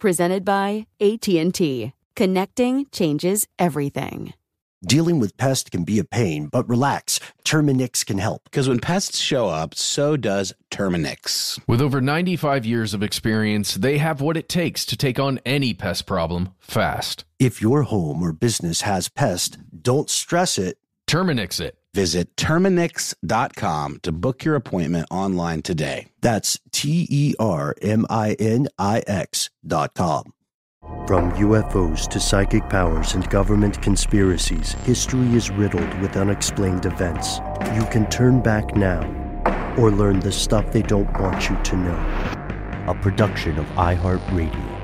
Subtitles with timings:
[0.00, 1.92] presented by AT&T.
[2.16, 4.34] Connecting changes everything.
[4.86, 7.20] Dealing with pests can be a pain, but relax.
[7.44, 8.44] Terminix can help.
[8.44, 11.60] Because when pests show up, so does Terminix.
[11.68, 15.74] With over 95 years of experience, they have what it takes to take on any
[15.74, 17.26] pest problem fast.
[17.38, 20.78] If your home or business has pests, don't stress it.
[21.06, 21.76] Terminix it.
[21.92, 26.06] Visit Terminix.com to book your appointment online today.
[26.20, 30.32] That's T E R M I N I X.com.
[31.06, 37.38] From UFOs to psychic powers and government conspiracies, history is riddled with unexplained events.
[37.74, 39.02] You can turn back now
[39.76, 42.86] or learn the stuff they don't want you to know.
[42.86, 44.79] A production of iHeartRadio.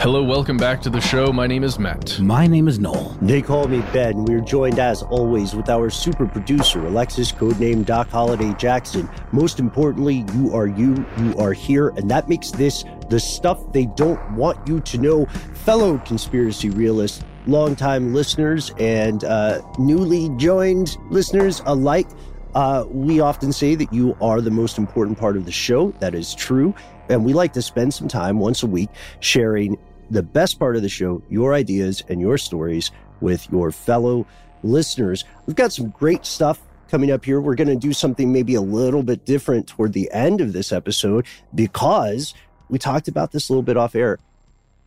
[0.00, 1.32] Hello, welcome back to the show.
[1.32, 2.20] My name is Matt.
[2.20, 3.18] My name is Noel.
[3.20, 4.24] They call me Ben.
[4.24, 9.10] We're joined as always with our super producer, Alexis, codename Doc Holliday Jackson.
[9.32, 13.86] Most importantly, you are you, you are here, and that makes this the stuff they
[13.86, 15.26] don't want you to know.
[15.64, 22.06] Fellow conspiracy realists, longtime listeners, and uh, newly joined listeners alike.
[22.54, 25.90] Uh, we often say that you are the most important part of the show.
[25.98, 26.72] That is true.
[27.08, 29.78] And we like to spend some time once a week sharing
[30.10, 34.26] the best part of the show, your ideas and your stories with your fellow
[34.62, 35.24] listeners.
[35.46, 37.40] We've got some great stuff coming up here.
[37.40, 40.72] We're going to do something maybe a little bit different toward the end of this
[40.72, 42.34] episode because
[42.68, 44.18] we talked about this a little bit off air.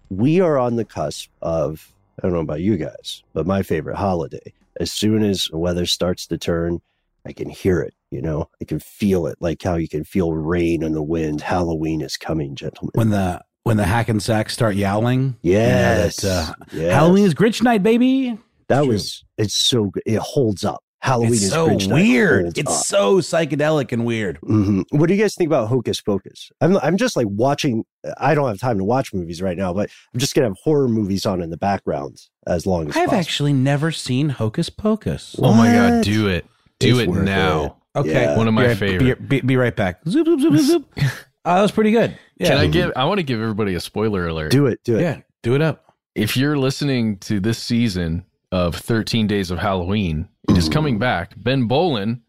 [0.10, 3.98] We are on the cusp of, I don't know about you guys, but my favorite
[3.98, 4.54] holiday.
[4.80, 6.82] As soon as the weather starts to turn,
[7.26, 7.94] I can hear it.
[8.10, 11.42] You know, I can feel it, like how you can feel rain and the wind.
[11.42, 12.92] Halloween is coming, gentlemen.
[12.96, 16.94] When the when the Hackensacks start yowling, yes, you know, that, uh, yes.
[16.94, 18.38] Halloween is Grinch night, baby.
[18.68, 20.04] That was it's so good.
[20.06, 20.84] It holds up.
[21.04, 22.42] Halloween it's is so Grinch weird.
[22.44, 22.86] holds It's up.
[22.86, 24.40] so psychedelic and weird.
[24.42, 24.84] Mhm.
[24.92, 26.52] What do you guys think about Hocus Pocus?
[26.62, 27.84] I'm I'm just like watching.
[28.18, 30.88] I don't have time to watch movies right now, but I'm just gonna have horror
[30.88, 33.20] movies on in the background as long as I've possible.
[33.20, 35.36] actually never seen Hocus Pocus.
[35.40, 36.46] Oh my God, do it.
[36.80, 37.78] Do It's it worth now.
[37.96, 38.38] Okay, Yeah.
[38.38, 39.28] One of my be right, favorite.
[39.28, 40.00] Be, be, be right back.
[40.08, 40.94] Zoop, zoop, zoop, zoop, zoop.
[41.44, 42.16] Uh, that was pretty good.
[42.42, 42.50] Yeah.
[42.50, 44.52] Can I give, I want to give everybody a spoiler alert.
[44.52, 44.80] Do it.
[44.84, 45.02] Do it.
[45.02, 45.94] Yeah, do it up.
[46.16, 51.34] if you're listening to this season of 13 Days of Halloween, it is coming back.
[51.38, 52.22] Ben Bowlin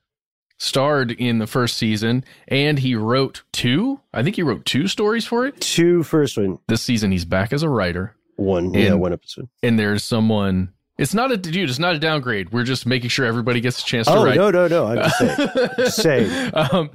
[0.58, 5.24] starred in the first season and he wrote two, I think he wrote two stories
[5.26, 5.60] for it.
[5.60, 8.14] Two first one, This season, he's back as a writer.
[8.36, 9.48] one yeah, one episode.
[9.62, 12.52] And there's someone, it's not a dude, it's not a downgrade.
[12.52, 14.36] We're just making sure everybody gets a chance to Oh write.
[14.36, 14.86] no no no!
[14.86, 15.48] I'm just saying.
[15.76, 16.50] Just saying.
[16.54, 16.90] um,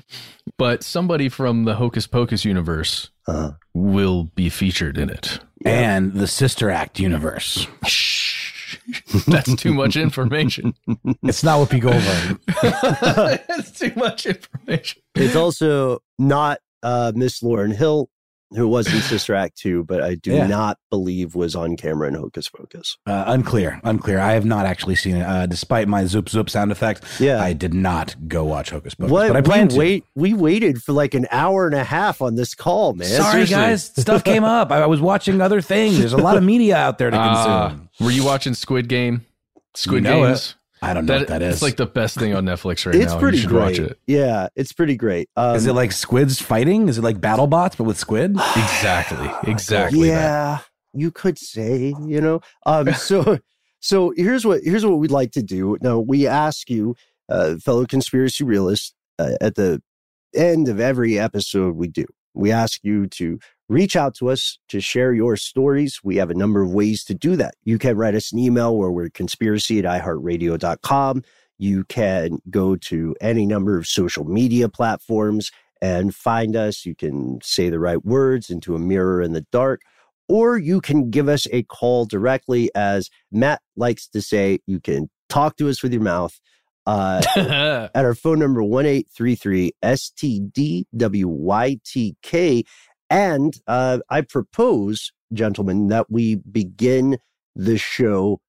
[0.57, 5.39] but somebody from the Hocus Pocus universe Uh, will be featured in it.
[5.65, 7.67] And the Sister Act universe.
[7.85, 8.77] Shh.
[9.27, 10.73] That's too much information.
[11.23, 12.39] It's not Whoopi Goldberg.
[13.47, 15.01] That's too much information.
[15.15, 18.09] it's also not uh, Miss Lauryn Hill.
[18.51, 20.47] Who was in Sister Act 2, but I do Yeah.
[20.47, 22.97] not believe was on camera in Hocus Pocus.
[23.05, 24.19] Uh, unclear, unclear.
[24.19, 25.23] I have not actually seen it.
[25.23, 27.41] Uh, despite my zoop zoop sound effect, Yeah.
[27.41, 29.11] I did not go watch Hocus Pocus.
[29.11, 29.27] What?
[29.27, 29.77] But I plan to.
[29.77, 30.05] wait.
[30.15, 33.07] We waited for like an hour and a half on this call, man.
[33.07, 33.55] Sorry, Seriously.
[33.55, 33.83] guys.
[33.97, 34.71] Stuff came up.
[34.71, 35.97] I, I was watching other things.
[35.99, 37.89] There's a lot of media out there to Ah, consume.
[37.99, 39.25] were you watching Squid Game?
[39.75, 40.55] Squid You know it.
[40.81, 40.89] Games.
[40.89, 41.55] I don't know what that is.
[41.55, 43.13] It's like the best thing on Netflix right It's now.
[43.13, 43.61] It's pretty you should great.
[43.61, 43.99] watch it.
[44.07, 45.29] Yeah, it's pretty great.
[45.35, 46.87] Um, is it like squids fighting?
[46.89, 48.35] Is it like battle bots but with squid?
[48.55, 49.29] Exactly.
[49.51, 50.09] Exactly.
[50.09, 50.13] that.
[50.13, 50.59] yeah,
[50.93, 52.41] you could say, you know.
[52.65, 53.39] Um, so,
[53.79, 55.77] so here's what here's what we'd like to do.
[55.81, 56.95] Now, we ask you,
[57.29, 59.81] uh, fellow conspiracy realists, uh, at the
[60.35, 63.39] end of every episode we do, we ask you to
[63.69, 65.99] reach out to us to share your stories.
[66.03, 67.55] We have a number of ways to do that.
[67.63, 71.23] You can write us an email where we're conspiracy at iheartradio.com.
[71.57, 76.85] You can go to any number of social media platforms and find us.
[76.85, 79.81] You can say the right words into a mirror in the dark,
[80.27, 82.69] or you can give us a call directly.
[82.75, 86.39] As Matt likes to say, you can talk to us with your mouth.
[86.85, 87.21] Uh,
[87.93, 90.93] at our phone number 1833 STDWYTK.
[93.09, 97.17] And uh, I propose, gentlemen, that we begin
[97.55, 98.41] the show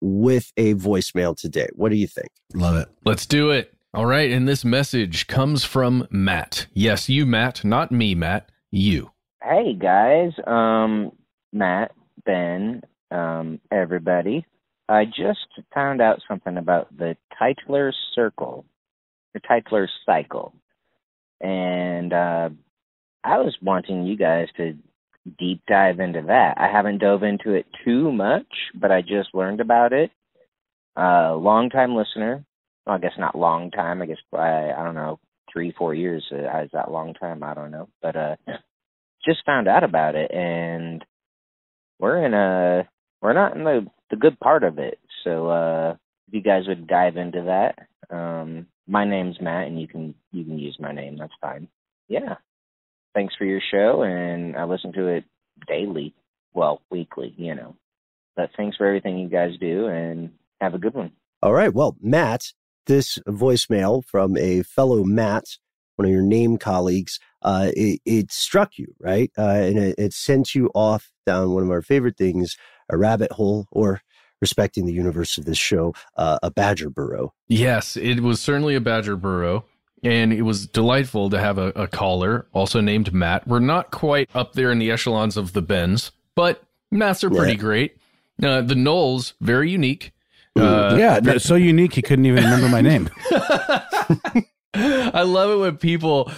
[0.00, 1.68] with a voicemail today.
[1.74, 2.28] What do you think?
[2.54, 2.88] Love it.
[3.04, 3.74] Let's do it.
[3.92, 4.30] All right.
[4.30, 6.66] And this message comes from Matt.
[6.72, 8.50] Yes, you, Matt, not me, Matt.
[8.70, 9.12] You.
[9.46, 11.12] Hey guys, um,
[11.52, 11.92] Matt,
[12.24, 14.46] Ben, um, everybody.
[14.88, 18.64] I just found out something about the Tytler Circle,
[19.34, 20.54] the Tytler Cycle,
[21.42, 22.48] and uh,
[23.24, 24.76] I was wanting you guys to
[25.38, 26.54] deep dive into that.
[26.58, 30.10] I haven't dove into it too much, but I just learned about it.
[30.96, 32.44] Uh, long time listener.
[32.86, 34.02] Well, I guess not long time.
[34.02, 35.18] I guess I, I don't know,
[35.52, 36.24] three, four years.
[36.30, 37.42] Uh, is that long time?
[37.42, 38.36] I don't know, but uh
[39.24, 41.04] just found out about it and
[41.98, 42.88] we're in a
[43.22, 45.92] we're not in the the good part of it so uh
[46.28, 50.44] if you guys would dive into that um my name's matt and you can you
[50.44, 51.68] can use my name that's fine
[52.08, 52.34] yeah
[53.14, 55.24] thanks for your show and i listen to it
[55.66, 56.14] daily
[56.52, 57.74] well weekly you know
[58.36, 60.30] but thanks for everything you guys do and
[60.60, 61.10] have a good one
[61.42, 61.74] All right.
[61.74, 62.54] Well, Matt,
[62.86, 65.44] this voicemail from a fellow Matt,
[65.96, 69.30] one of your name colleagues, uh, it, it struck you, right?
[69.36, 72.56] Uh, and it, it sent you off down one of our favorite things,
[72.90, 74.00] a rabbit hole, or
[74.40, 77.34] respecting the universe of this show, uh, a badger burrow.
[77.46, 79.66] Yes, it was certainly a Badger Burrow.
[80.04, 83.48] And it was delightful to have a, a caller, also named Matt.
[83.48, 87.52] We're not quite up there in the echelons of the Bens, but Matts are pretty
[87.52, 87.58] Yeah.
[87.58, 87.96] great.
[88.42, 90.12] Uh, the Knowles, very unique.
[90.56, 93.08] Uh, yeah, so unique he couldn't even remember my name.
[94.74, 96.30] I love it when people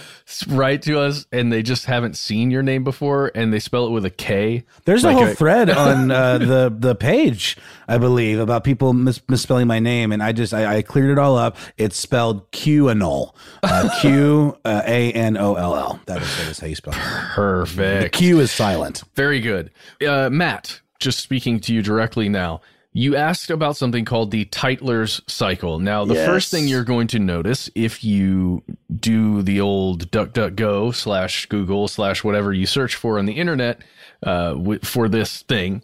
[0.47, 3.91] write to us and they just haven't seen your name before and they spell it
[3.91, 4.63] with a K.
[4.85, 7.57] There's a whole a- thread on uh, the the page,
[7.87, 11.19] I believe, about people mis- misspelling my name, and I just I, I cleared it
[11.19, 11.57] all up.
[11.77, 15.99] It's spelled QAnol, uh, Q uh, A N O L L.
[16.05, 16.99] That is, that is how you spell it.
[16.99, 18.03] Perfect.
[18.03, 19.03] The Q is silent.
[19.15, 19.71] Very good.
[20.05, 22.61] Uh, Matt, just speaking to you directly now,
[22.97, 25.77] you asked about something called the Tytler's cycle.
[25.79, 26.25] Now, the Yes.
[26.25, 28.63] first thing you're going to notice if you
[28.99, 33.81] do the old DuckDuckGo slash Google slash whatever you search for on the internet
[34.23, 35.83] uh, wi- for this thing,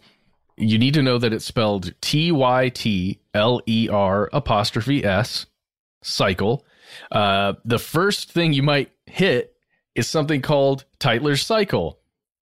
[0.56, 5.46] you need to know that it's spelled T Y T L E R apostrophe S
[6.02, 6.64] cycle.
[7.12, 9.54] Uh, the first thing you might hit
[9.94, 11.98] is something called Tytler's Cycle.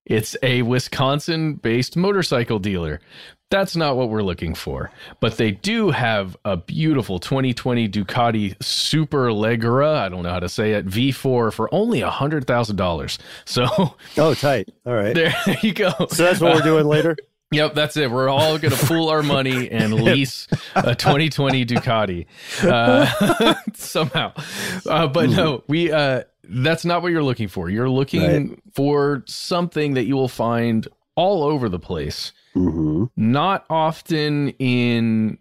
[0.07, 3.01] It's a Wisconsin based motorcycle dealer.
[3.53, 4.91] That's not what we're looking for.
[5.21, 10.49] But they do have a beautiful 2020 Ducati Super Legra, I don't know how to
[10.49, 13.19] say it, V4 for only $100,000.
[13.45, 13.67] So
[14.17, 14.71] Oh, tight.
[14.87, 15.15] All right.
[15.15, 15.91] there you go.
[16.09, 17.15] So that's what we're doing later.
[17.53, 18.11] Yep, that's it.
[18.11, 22.25] We're all going to pool our money and lease a 2020 Ducati
[22.63, 24.33] uh, somehow.
[24.87, 25.93] Uh, but no, we.
[25.93, 27.69] Uh, that's not what you're looking for.
[27.69, 32.33] You're looking for something that you will find all over the place.
[32.55, 35.39] Hmm Not often in,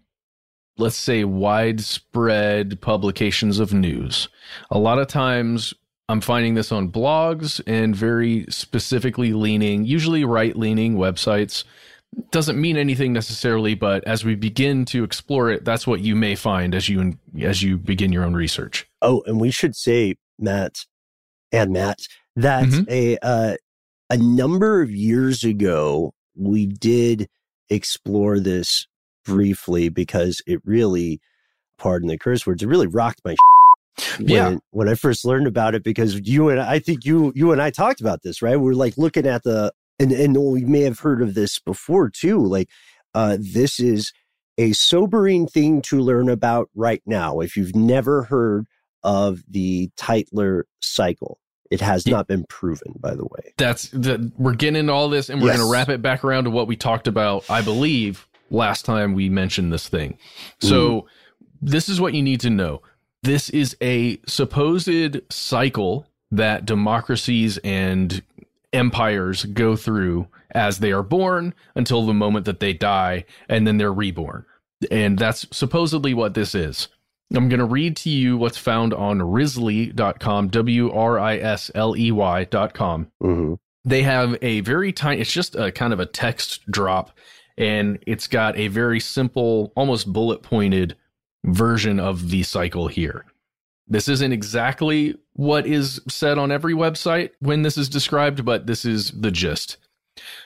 [0.77, 4.27] let's say, widespread publications of news.
[4.70, 5.74] A lot of times.
[6.10, 11.63] I'm finding this on blogs and very specifically leaning, usually right leaning websites
[12.32, 16.36] doesn't mean anything necessarily, but as we begin to explore it, that's what you may
[16.36, 18.86] find as you as you begin your own research.
[19.01, 20.80] Oh, and we should say, Matt
[21.53, 22.00] and Matt,
[22.36, 22.89] that Mhm.
[22.89, 23.56] a uh,
[24.10, 27.27] a number of years ago we did
[27.69, 28.88] explore this
[29.25, 31.19] briefly because it really,
[31.77, 33.35] pardon the curse words, it really rocked my.
[34.19, 34.55] when, Yeah.
[34.71, 37.69] when I first learned about it because you and I think you you and I
[37.71, 38.59] talked about this, right?
[38.59, 42.43] We're like looking at the and and we may have heard of this before too.
[42.43, 42.69] Like
[43.13, 44.11] uh this is
[44.57, 47.39] a sobering thing to learn about right now.
[47.41, 48.65] If you've never heard
[49.03, 51.38] of the Tytler cycle,
[51.71, 53.53] it has not been proven, by the way.
[53.57, 55.57] That's the, we're getting into all this, and we're Yes.
[55.57, 57.49] going to wrap it back around to what we talked about.
[57.49, 60.17] I believe last time we mentioned this thing.
[60.59, 61.07] So mm-hmm.
[61.61, 62.81] this is what you need to know.
[63.23, 68.21] This is a supposed cycle that democracies and
[68.73, 73.77] empires go through as they are born until the moment that they die, and then
[73.77, 74.45] they're reborn.
[74.89, 76.89] And that's supposedly what this is.
[77.33, 81.95] I'm going to read to you what's found on wrisley.com, W R I S L
[81.95, 83.11] E Y.com.
[83.21, 83.53] hmm
[83.85, 87.17] They have a very tiny, it's just a kind of a text drop,
[87.57, 90.95] and it's got a very simple, almost bullet pointed
[91.45, 93.25] version of the cycle here.
[93.88, 98.85] This isn't exactly what is said on every website when this is described, but this
[98.85, 99.77] is the gist.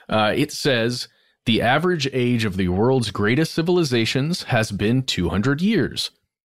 [0.08, 1.08] Uh, it says
[1.44, 6.10] the average age of the world's greatest civilizations has been 200 years.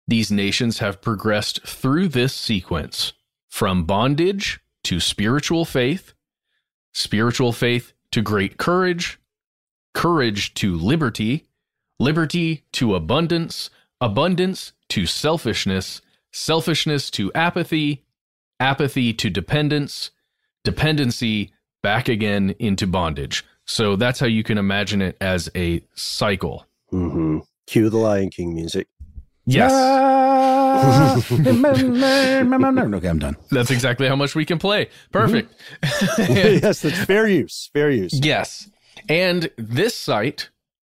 [0.10, 3.14] These nations have progressed through this sequence
[3.48, 6.14] from bondage to spiritual faith,
[6.92, 9.20] spiritual faith to great courage,
[9.94, 11.46] courage to liberty,
[12.00, 13.70] liberty to abundance,
[14.02, 16.02] abundance to selfishness,
[16.32, 18.04] selfishness to apathy,
[18.60, 20.10] apathy to dependence,
[20.64, 23.46] dependency back again into bondage.
[23.66, 26.66] So that's how you can imagine it as a cycle.
[26.90, 28.88] hmm Cue the Lion King music.
[29.50, 29.72] Yes.
[31.30, 33.36] Okay, I'm done.
[33.52, 34.90] That's exactly how much we can play.
[35.12, 35.54] Perfect.
[36.18, 37.70] yes, that's fair use.
[37.74, 38.14] Fair use.
[38.14, 38.70] yes.
[39.10, 40.50] And this site,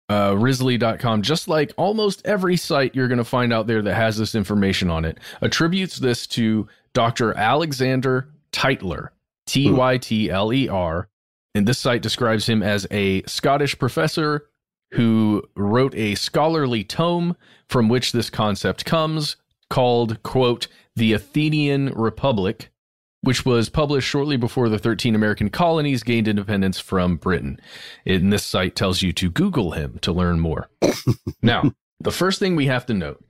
[0.08, 4.16] uh, Wrisley.com, just like almost every site you're going to find out there that has
[4.16, 7.34] this information on it, attributes this to Dr.
[7.34, 9.12] Alexander Tytler,
[9.46, 11.08] T Y T L E R.
[11.54, 14.48] And this site describes him as a Scottish professor
[14.92, 17.36] who wrote a scholarly tome
[17.68, 19.36] from which this concept comes
[19.68, 22.70] called, quote, The Athenian Republic,
[23.22, 27.58] which was published shortly before the 13 American colonies gained independence from Britain.
[28.04, 30.68] And this site tells you to Google him to learn more.
[31.42, 33.24] now, the first thing we have to note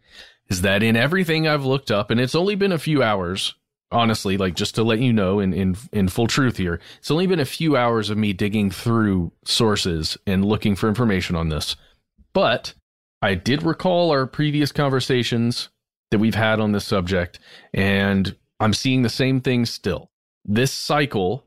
[0.48, 3.54] is that in everything I've looked up, and it's only been a few hours,
[3.90, 7.26] honestly, like just to let you know in, in, in full truth here, it's only
[7.26, 11.76] been a few hours of me digging through sources and looking for information on this.
[12.32, 12.74] But
[13.22, 15.68] I did recall our previous conversations
[16.10, 17.38] that we've had on this subject,
[17.72, 20.10] and I'm seeing the same thing still.
[20.44, 21.46] This cycle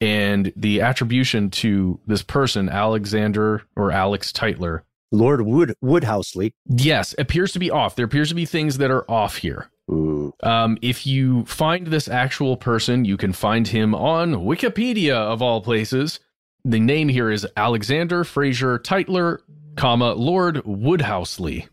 [0.00, 6.52] and the attribution to this person, Alexander or Alex Tytler, Lord Wood Woodhouselee.
[6.66, 7.96] yes, appears to be off.
[7.96, 9.70] There appears to be things that are off here.
[9.88, 15.60] Um, if you find this actual person, you can find him on Wikipedia of all
[15.60, 16.20] places.
[16.64, 19.40] The name here is Alexander Fraser Tytler,
[19.76, 21.68] comma Lord Woodhouselee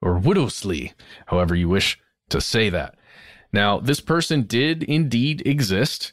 [0.00, 0.94] or Woodhouselee,
[1.26, 1.98] however you wish
[2.30, 2.94] to say that.
[3.52, 6.12] Now, this person did indeed exist.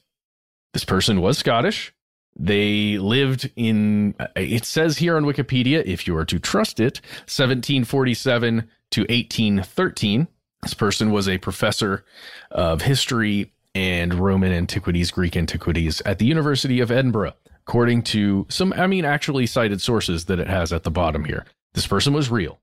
[0.73, 1.93] This person was Scottish.
[2.37, 8.67] They lived in, it says here on Wikipedia, if you are to trust it, 1747
[8.91, 10.27] to 1813.
[10.65, 12.03] This person was a professor
[12.49, 17.33] of history and Roman antiquities, Greek antiquities at the University of Edinburgh,
[17.67, 21.45] according to some, I mean, actually cited sources that it has at the bottom here.
[21.75, 22.59] This person was real.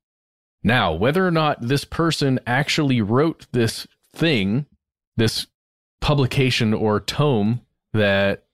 [0.65, 4.67] Now, whether or not this person actually wrote this thing,
[5.17, 5.47] this
[6.01, 7.61] publication or tome
[7.93, 8.47] that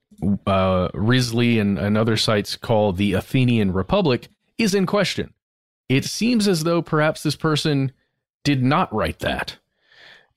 [0.45, 4.27] uh, Wrisley and, and other sites call the Athenian Republic,
[4.59, 5.33] is in question.
[5.87, 7.93] It seems as though perhaps this person
[8.43, 9.57] did not write that.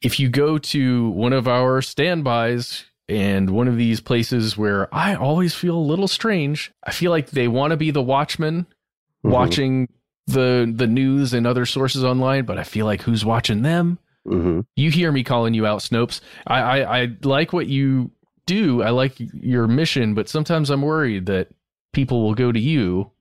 [0.00, 5.14] If you go to one of our standbys and one of these places where I
[5.14, 8.66] always feel a little strange, I feel like they want to be the watchman
[9.24, 9.30] Mhm.
[9.30, 9.88] watching
[10.26, 13.98] the the news and other sources online, but I feel like who's watching them?
[14.26, 16.20] hmm You hear me calling you out, Snopes.
[16.46, 18.10] I, I, I like what you
[18.46, 18.82] do.
[18.82, 21.48] I like your mission, but sometimes I'm worried that
[21.92, 23.11] people will go to you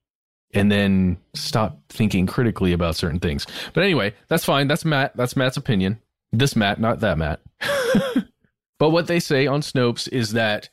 [0.53, 3.45] and then stop thinking critically about certain things.
[3.73, 4.67] But anyway, that's fine.
[4.67, 5.15] That's Matt.
[5.15, 6.01] That's Matt's opinion.
[6.31, 7.41] This Matt, not that Matt.
[8.79, 10.69] but what they say on Snopes is that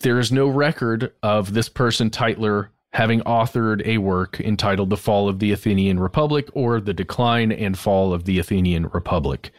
[0.00, 5.28] there is no record of this person, Tytler, having authored a work entitled The Fall
[5.28, 9.50] of the Athenian Republic or The Decline and Fall of the Athenian Republic.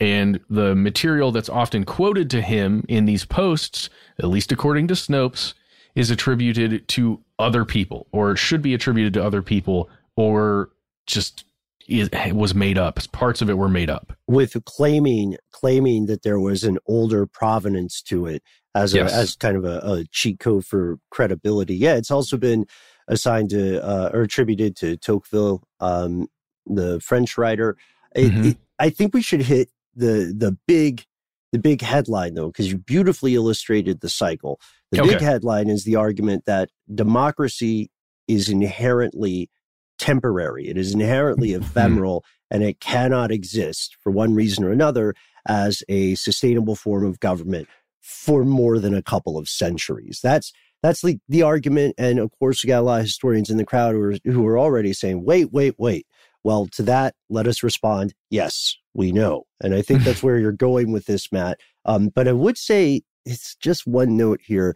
[0.00, 4.94] And the material that's often quoted to him in these posts, at least according to
[4.94, 5.54] Snopes,
[5.96, 10.70] is attributed to other people or should be attributed to other people or
[11.06, 11.44] just
[11.86, 13.00] is, was made up.
[13.12, 14.12] Parts of it were made up.
[14.26, 18.42] With claiming claiming that there was an older provenance to it
[18.74, 19.12] as a, Yes.
[19.12, 21.74] as kind of a, a cheat code for credibility.
[21.76, 22.66] Yeah, it's also been
[23.08, 26.28] assigned to uh, or attributed to Tocqueville, um,
[26.66, 27.76] the French writer.
[28.14, 28.50] It, Mhm.
[28.50, 31.04] it, I think we should hit the the big
[31.52, 34.60] the big headline though, because you beautifully illustrated the cycle.
[34.90, 37.90] The big headline is the argument that democracy
[38.26, 39.50] is inherently
[39.98, 40.68] temporary.
[40.68, 45.14] It is inherently ephemeral and it cannot exist for one reason or another
[45.46, 47.68] as a sustainable form of government
[48.00, 50.20] for more than a couple of centuries.
[50.22, 50.52] That's
[50.82, 51.96] that's the, the argument.
[51.98, 54.46] And of course, we got a lot of historians in the crowd who are, who
[54.46, 56.06] are already saying, wait, wait, wait.
[56.44, 59.44] Well, to that, let us respond, yes, we know.
[59.60, 61.58] And I think that's where you're going with this, Matt.
[61.84, 64.74] Um, but I would say it's just one note here.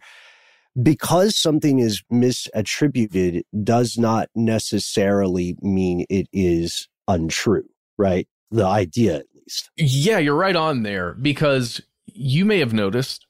[0.81, 8.27] Because something is misattributed does not necessarily mean it is untrue, right?
[8.49, 9.69] The idea, at least.
[9.77, 13.27] Yeah, you're right on there because you may have noticed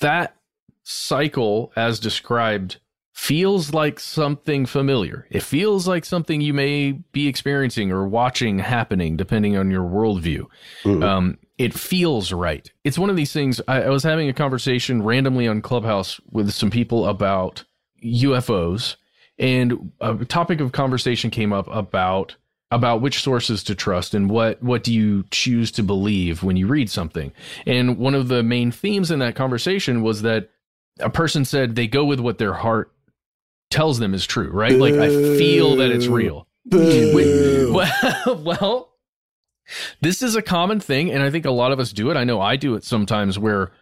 [0.00, 0.36] that
[0.82, 2.78] cycle, as described,
[3.14, 5.26] feels like something familiar.
[5.30, 10.46] It feels like something you may be experiencing or watching happening, depending on your worldview.
[10.82, 11.02] Mhm.
[11.02, 12.70] Um, it feels right.
[12.84, 13.60] It's one of these things.
[13.66, 17.64] I, I was having a conversation randomly on Clubhouse with some people about
[18.04, 18.96] UFOs,
[19.38, 22.36] and a topic of conversation came up about
[22.72, 26.66] about which sources to trust and what what do you choose to believe when you
[26.66, 27.32] read something.
[27.66, 30.50] And one of the main themes in that conversation was that
[31.00, 32.90] a person said they go with what their heart
[33.70, 34.72] tells them is true, right?
[34.78, 35.08] Like I
[35.38, 36.46] feel that it's real.
[37.72, 38.88] Well, well,
[40.00, 42.16] this is a common thing, and I think a lot of us do it.
[42.16, 43.72] I know I do it sometimes where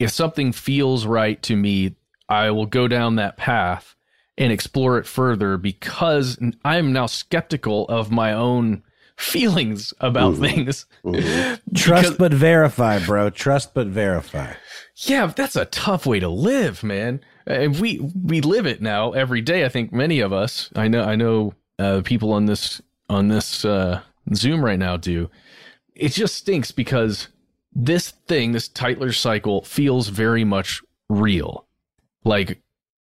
[0.00, 1.96] if something feels right to me,
[2.28, 3.94] I will go down that path
[4.36, 8.82] and explore it further because I am now skeptical of my own
[9.16, 10.40] feelings about Mhm.
[10.40, 10.86] things.
[11.04, 11.60] Mhm.
[11.74, 13.30] Trust Because- but verify, bro.
[13.30, 14.54] Trust but verify.
[14.96, 17.20] yeah, that's a tough way to live, man.
[17.46, 19.64] And we we live it now every day.
[19.64, 20.70] I think many of us.
[20.74, 21.04] I know.
[21.04, 24.00] I know uh, people on this on this uh,
[24.32, 25.30] Zoom right now do.
[25.94, 27.28] It just stinks because
[27.72, 31.66] this thing, this Tytler cycle, feels very much real.
[32.24, 32.62] Like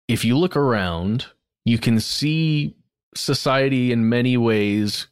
[0.07, 1.27] if you look around,
[1.65, 2.77] you can see
[3.15, 5.09] society in many ways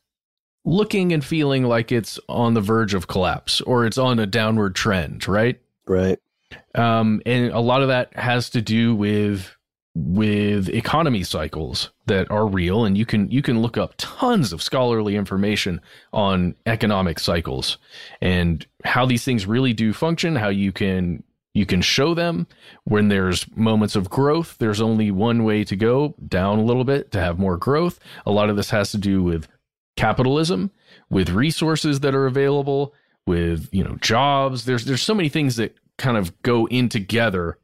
[0.64, 4.74] looking and feeling like it's on the verge of collapse or it's on a downward
[4.74, 5.60] trend, right?
[5.86, 6.18] Right.
[6.74, 9.55] um, and a lot of that has to do with
[9.98, 14.62] with economy cycles that are real and you can you can look up tons of
[14.62, 15.80] scholarly information
[16.12, 17.78] on economic cycles
[18.20, 21.22] and how these things really do function how you can
[21.54, 22.46] you can show them.
[22.84, 27.10] When there's moments of growth there's only one way to go down a little bit
[27.12, 27.98] to have more growth.
[28.26, 29.48] A lot of this has to do with
[29.96, 30.70] capitalism
[31.08, 32.92] with resources that are available
[33.26, 34.66] with you know jobs.
[34.66, 37.56] There's there's so many things that kind of go in together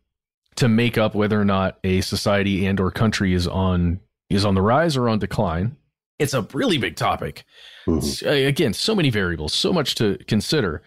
[0.56, 4.54] to make up whether or not a society and or country is on is on
[4.54, 5.76] the rise or on decline.
[6.18, 7.44] It's a really big topic.
[7.86, 8.26] Mhm.
[8.26, 10.82] Uh, again so many variables so much to consider.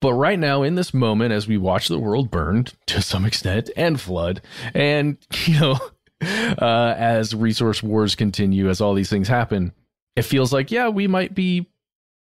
[0.00, 3.70] But right now in this moment as we watch the world burn to some extent
[3.76, 4.40] and flood
[4.74, 5.78] and you know
[6.22, 9.72] uh, as resource wars continue as all these things happen
[10.14, 11.66] it feels like yeah we might be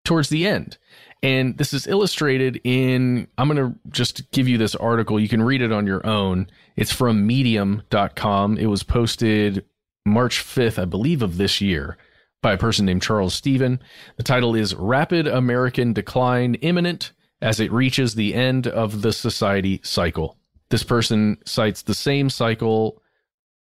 [0.04, 0.78] towards the end.
[1.22, 5.20] And this is illustrated in i'm going to just give you this article.
[5.20, 6.48] You can read it on your own.
[6.76, 9.66] It's from medium.com it was posted
[10.06, 11.98] march 5th i believe of this year
[12.42, 13.82] by a person named charles stephen.
[14.18, 19.80] The title is rapid american decline imminent as it reaches the end of the society
[19.84, 20.38] cycle.
[20.70, 23.02] This person cites the same cycle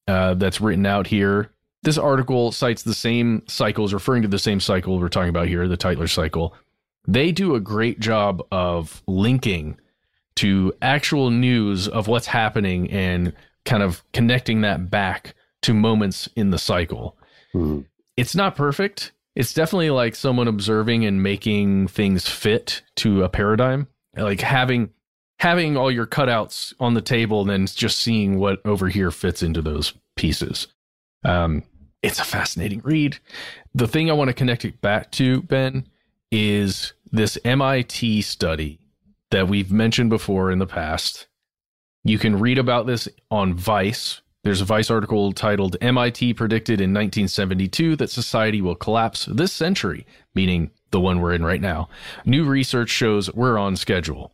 [0.07, 1.51] uh, that's written out here
[1.83, 5.67] this article cites the same cycles referring to the same cycle we're talking about here
[5.67, 6.53] the tytler cycle
[7.07, 9.77] they do a great job of linking
[10.35, 13.33] to actual news of what's happening and
[13.65, 17.17] kind of connecting that back to moments in the cycle.
[17.53, 17.85] Mhm.
[18.15, 19.11] It's not perfect.
[19.35, 23.87] It's definitely like someone observing and making things fit to a paradigm.
[24.15, 24.91] Like having
[25.39, 29.41] having all your cutouts on the table and then just seeing what over here fits
[29.41, 30.67] into those pieces.
[31.23, 31.63] Um,
[32.01, 33.17] it's a fascinating read.
[33.73, 35.87] The thing I want to connect it back to, Ben,
[36.31, 38.79] is this MIT study
[39.31, 41.27] that we've mentioned before in the past.
[42.03, 44.21] You can read about this on Vice.
[44.43, 50.05] There's a Vice article titled MIT predicted in 1972 that society will collapse this century,
[50.33, 51.89] meaning the one we're in right now.
[52.25, 54.33] New research shows we're on schedule.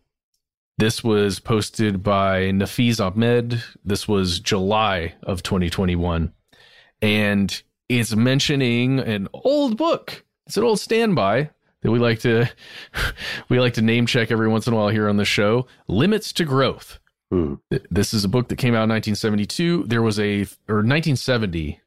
[0.78, 3.64] This was posted by Nafeez Ahmed.
[3.84, 6.34] This was July of 2021.
[7.02, 11.50] And it's mentioning an old book It's an old standby
[11.82, 12.50] that we like to
[13.50, 15.68] we like to name check every once in a while here on the show.
[15.88, 17.00] Limits to Growth.
[17.32, 17.56] Hmm.
[17.90, 19.84] This is a book that came out in 1972.
[19.88, 21.80] There was a or 1970.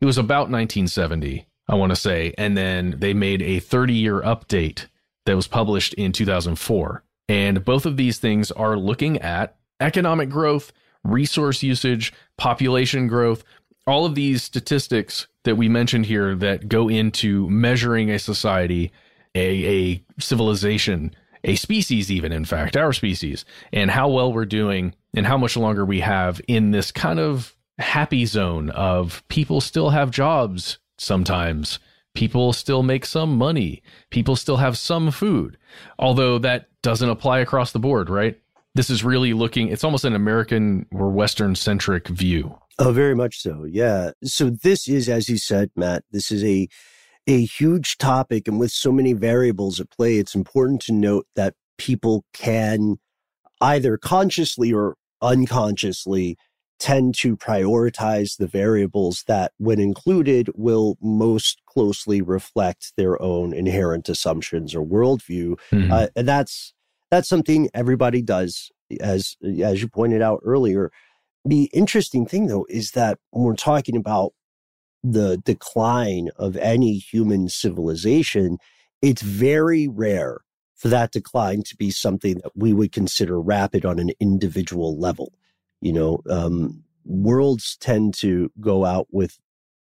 [0.00, 4.20] It was about 1970, I want to say, and then they made a 30 year
[4.22, 4.86] update
[5.26, 7.04] that was published in 2004.
[7.28, 10.72] And both of these things are looking at economic growth,
[11.04, 13.44] resource usage, population growth,
[13.90, 18.92] all of these statistics that we mentioned here that go into measuring a society,
[19.34, 24.94] a, a civilization, a species, even in fact, our species, and how well we're doing
[25.14, 29.90] and how much longer we have in this kind of happy zone of people still
[29.90, 31.78] have jobs sometimes.
[32.14, 33.82] People still make some money.
[34.10, 35.56] People still have some food,
[35.98, 38.38] although that doesn't apply across the board, right?
[38.74, 42.59] This is really looking, it's almost an American or Western centric view.
[42.82, 43.64] Oh, very much so.
[43.64, 44.12] Yeah.
[44.24, 46.66] So this is, as you said, Matt, this is a
[47.26, 51.54] a huge topic, and with so many variables at play, it's important to note that
[51.78, 52.96] people can
[53.60, 56.36] either consciously or unconsciously
[56.78, 64.08] tend to prioritize the variables that, when included, will most closely reflect their own inherent
[64.08, 65.90] assumptions or worldview, Mhm.
[65.92, 66.72] uh, and that's
[67.10, 70.90] that's something everybody does, as as you pointed out earlier.
[71.44, 74.32] The interesting thing, though, is that when we're talking about
[75.02, 78.58] the decline of any human civilization,
[79.00, 80.40] it's very rare
[80.76, 85.32] for that decline to be something that we would consider rapid on an individual level.
[85.80, 89.38] You know, um, worlds tend to go out with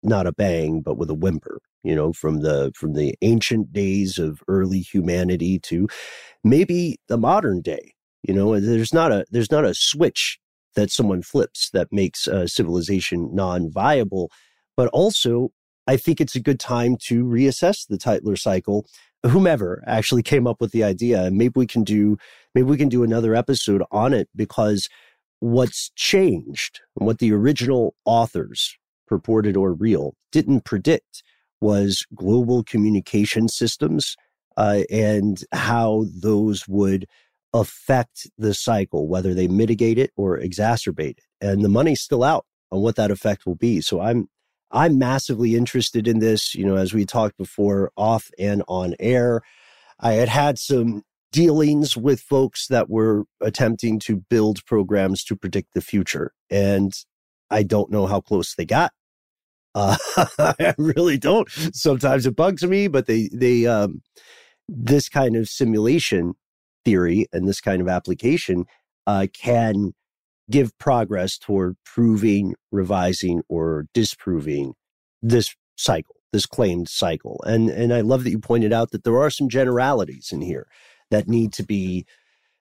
[0.04, 1.62] not a bang, but with a whimper.
[1.84, 5.88] You know, from the from the ancient days of early humanity to
[6.44, 7.94] maybe the modern day.
[8.22, 10.40] You know, there's not a there's not a switch
[10.76, 14.32] that someone flips that makes a civilization non-viable.
[14.78, 15.52] But also,
[15.88, 18.86] I think it's a good time to reassess the Tytler cycle.
[19.26, 22.18] Whomever actually came up with the idea, and maybe we can do
[22.56, 24.90] maybe we can do another episode on it because
[25.42, 31.24] what's changed and what the original authors purported or real didn't predict
[31.60, 34.16] was global communication systems
[34.58, 37.06] uh, and how those would
[37.54, 41.26] affect the cycle, whether they mitigate it or exacerbate it.
[41.42, 43.82] And the money's still out on what that effect will be.
[43.82, 44.30] So I'm
[44.72, 46.56] I'm massively interested in this.
[46.56, 49.42] You know, as we talked before, off and on air,
[50.00, 55.74] I had had some dealings with folks that were attempting to build programs to predict
[55.74, 56.94] the future, and
[57.50, 58.94] I don't know how close they got.
[59.76, 59.98] Uh,
[60.40, 61.50] I really don't.
[61.74, 64.02] Sometimes it bugs me, but they they um,
[64.70, 66.36] this kind of simulation
[66.86, 68.66] theory and this kind of application
[69.08, 69.94] uh, can
[70.50, 74.74] give progress toward proving, revising, or disproving
[75.22, 77.42] this cycle, this claimed cycle.
[77.46, 80.68] And and I love that you pointed out that there are some generalities in here
[81.10, 82.06] that need to be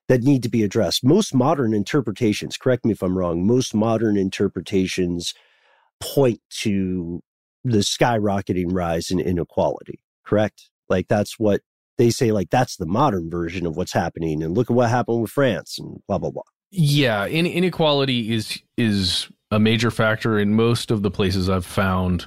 [0.08, 1.04] that need to be addressed.
[1.04, 5.34] Most modern interpretations, correct me if I'm wrong, most modern interpretations
[6.00, 7.22] point to
[7.62, 10.70] the skyrocketing rise in inequality, correct?
[10.88, 11.60] Like that's what
[12.00, 15.20] they say like that's the modern version of what's happening and look at what happened
[15.20, 16.42] with France and blah blah blah.
[16.70, 22.26] Yeah, in, inequality is is a major factor in most of the places I've found.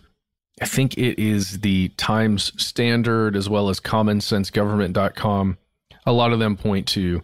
[0.61, 5.57] I think it is the Times Standard as well as commonsensgovernment.com.
[6.05, 7.23] A lot of them point to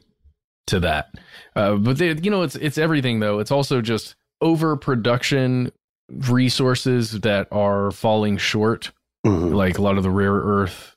[0.68, 1.14] to that.
[1.56, 3.40] Uh, but they, you know, it's it's everything though.
[3.40, 5.72] It's also just overproduction
[6.10, 8.92] resources that are falling short,
[9.26, 9.54] Mhm.
[9.54, 10.96] like a lot of the rare earth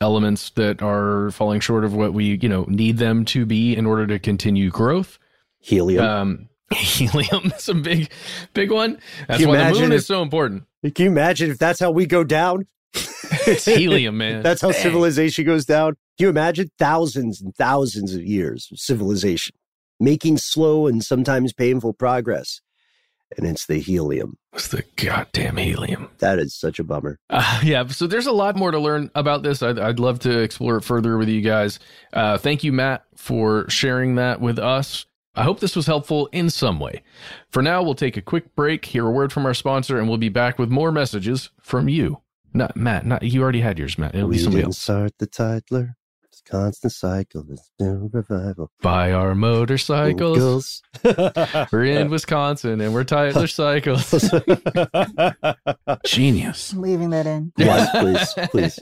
[0.00, 3.86] elements that are falling short of what we, you know, need them to be in
[3.86, 5.18] order to continue growth.
[5.58, 6.04] Helium.
[6.04, 8.10] Um, helium is a big,
[8.54, 8.98] big one.
[9.28, 10.64] That's why the moon if- is so important.
[10.82, 12.66] Can you imagine if that's how we go down?
[13.46, 14.42] It's helium, man.
[14.42, 14.82] That's how Dang.
[14.82, 15.94] civilization goes down.
[16.18, 19.54] Can you imagine thousands and thousands of years of civilization
[19.98, 22.60] making slow and sometimes painful progress?
[23.36, 24.36] And it's the helium.
[24.52, 26.08] It's the goddamn helium.
[26.18, 27.18] That is such a bummer.
[27.30, 29.62] Uh, yeah, so there's a lot more to learn about this.
[29.62, 31.78] I'd, I'd love to explore it further with you guys.
[32.12, 35.06] Uh, thank you, Matt, for sharing that with us.
[35.36, 37.02] I hope this was helpful in some way.
[37.50, 40.18] For now, we'll take a quick break, hear a word from our sponsor, and we'll
[40.18, 42.20] be back with more messages from you.
[42.52, 43.06] Not Matt.
[43.06, 44.16] Not you already had yours, Matt.
[44.16, 44.78] It'll we be somebody didn't else.
[44.78, 45.94] start the Tytler.
[46.40, 47.44] It's constant cycle.
[47.50, 48.70] It's no revival.
[48.80, 50.82] Buy our motorcycles.
[51.02, 51.68] Cycles.
[51.72, 54.10] We're in Wisconsin, and we're Tyler Cycles.
[56.06, 56.72] Genius.
[56.74, 57.52] Leaving that in.
[57.56, 58.78] yes, please, please.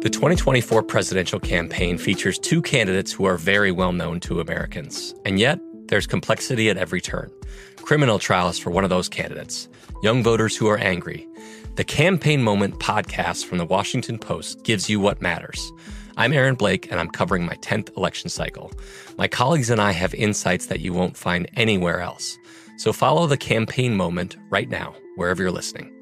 [0.00, 5.14] The 2024 presidential campaign features two candidates who are very well known to Americans.
[5.24, 7.30] And yet, there's complexity at every turn.
[7.76, 9.68] Criminal trials for one of those candidates,
[10.02, 11.28] young voters who are angry,
[11.76, 15.72] The Campaign Moment podcast from the Washington Post gives you what matters.
[16.16, 18.70] I'm Aaron Blake, and I'm covering my 10th election cycle.
[19.18, 22.38] My colleagues and I have insights that you won't find anywhere else.
[22.76, 25.92] So follow the campaign moment right now, wherever you're listening.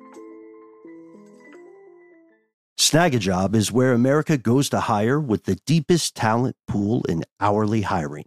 [2.79, 8.27] Snagajob is where America goes to hire with the deepest talent pool in hourly hiring.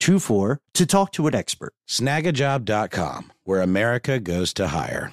[0.00, 1.72] 24 to talk to an expert.
[1.88, 5.12] Snagajob.com, where America goes to hire.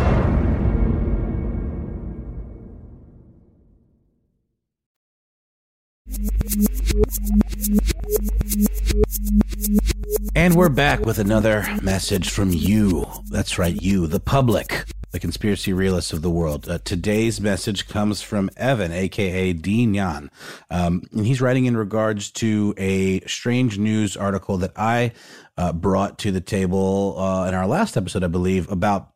[10.35, 13.05] And we're back with another message from you.
[13.29, 16.67] That's right, you, the public, the conspiracy realists of the world.
[16.67, 20.31] Uh, today's message comes from Evan, aka Dean Yan.
[20.69, 25.13] Um, and he's writing in regards to a strange news article that I
[25.57, 29.11] uh, brought to the table uh, in our last episode, I believe, about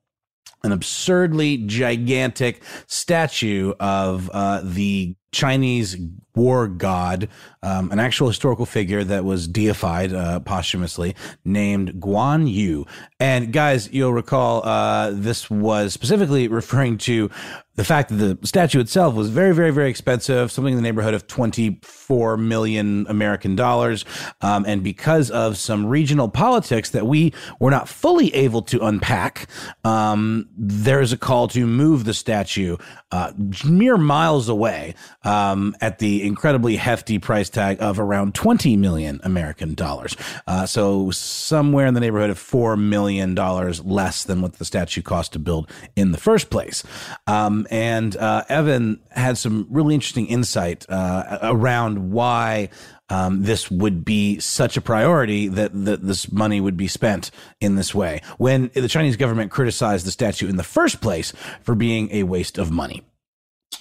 [0.63, 5.97] an absurdly gigantic statue of uh, the Chinese
[6.35, 7.29] war god,
[7.61, 12.85] um, an actual historical figure that was deified uh, posthumously, named Guan Yu.
[13.19, 17.29] And guys, you'll recall uh, this was specifically referring to
[17.75, 21.13] the fact that the statue itself was very, very, very expensive, something in the neighborhood
[21.13, 24.05] of 24 million American dollars.
[24.39, 29.47] Um, and because of some regional politics that we were not fully able to unpack,
[29.83, 32.77] um, there is a call to move the statue
[33.11, 33.33] uh,
[33.65, 39.73] mere miles away um, at the incredibly hefty price tag of around 20 million American
[39.73, 40.15] dollars.
[40.47, 45.33] Uh, so somewhere in the neighborhood of $4 million less than what the statue cost
[45.33, 46.83] to build in the first place.
[47.27, 52.69] Um, and uh, Evan had some really interesting insight uh, around why
[53.09, 57.75] um, this would be such a priority that, that this money would be spent in
[57.75, 62.09] this way when the Chinese government criticized the statue in the first place for being
[62.11, 63.03] a waste of money.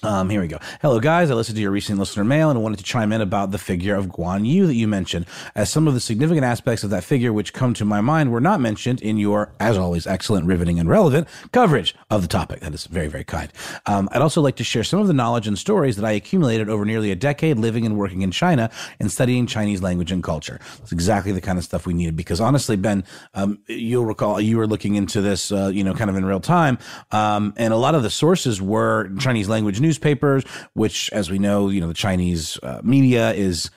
[0.03, 0.59] Um, here we go.
[0.83, 1.31] Hello, guys.
[1.31, 3.95] I listened to your recent listener mail and wanted to chime in about the figure
[3.95, 7.33] of Guan Yu that you mentioned, as some of the significant aspects of that figure
[7.33, 10.89] which come to my mind were not mentioned in your, as always, excellent, riveting, and
[10.89, 12.61] relevant coverage of the topic.
[12.61, 13.51] That is very, very kind.
[13.87, 16.69] Um, I'd also like to share some of the knowledge and stories that I accumulated
[16.69, 20.61] over nearly a decade living and working in China and studying Chinese language and culture.
[20.83, 23.05] It's exactly the kind of stuff we needed because honestly, Ben,
[23.35, 26.41] um, you'll recall you were looking into this, uh, you know, kind of in real
[26.41, 26.79] time,
[27.11, 31.69] um, and a lot of the sources were Chinese language newspapers, which, as we know,
[31.69, 33.71] you know, the Chinese uh, media is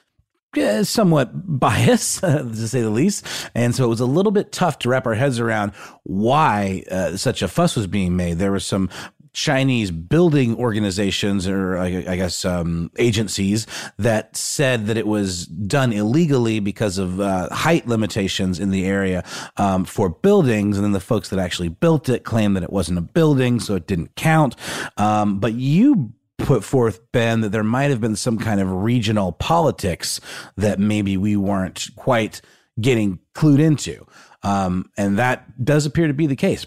[0.58, 3.26] uh, somewhat biased, to say the least.
[3.54, 7.18] And so it was a little bit tough to wrap our heads around why uh,
[7.18, 8.40] such a fuss was being made.
[8.40, 8.90] There was some
[9.38, 15.94] Chinese building organizations or I, I guess um, agencies that said that it was done
[15.94, 19.24] illegally because of uh, height limitations in the area
[19.58, 22.98] um, for buildings, and then the folks that actually built it claimed that it wasn't
[22.98, 24.56] a building, so it didn't count.
[24.98, 29.34] Um, but you put forth, Ben, that there might have been some kind of regional
[29.34, 30.20] politics
[30.56, 32.42] that maybe we weren't quite
[32.82, 34.08] getting clued into.
[34.42, 36.66] Um, and that does appear to be the case.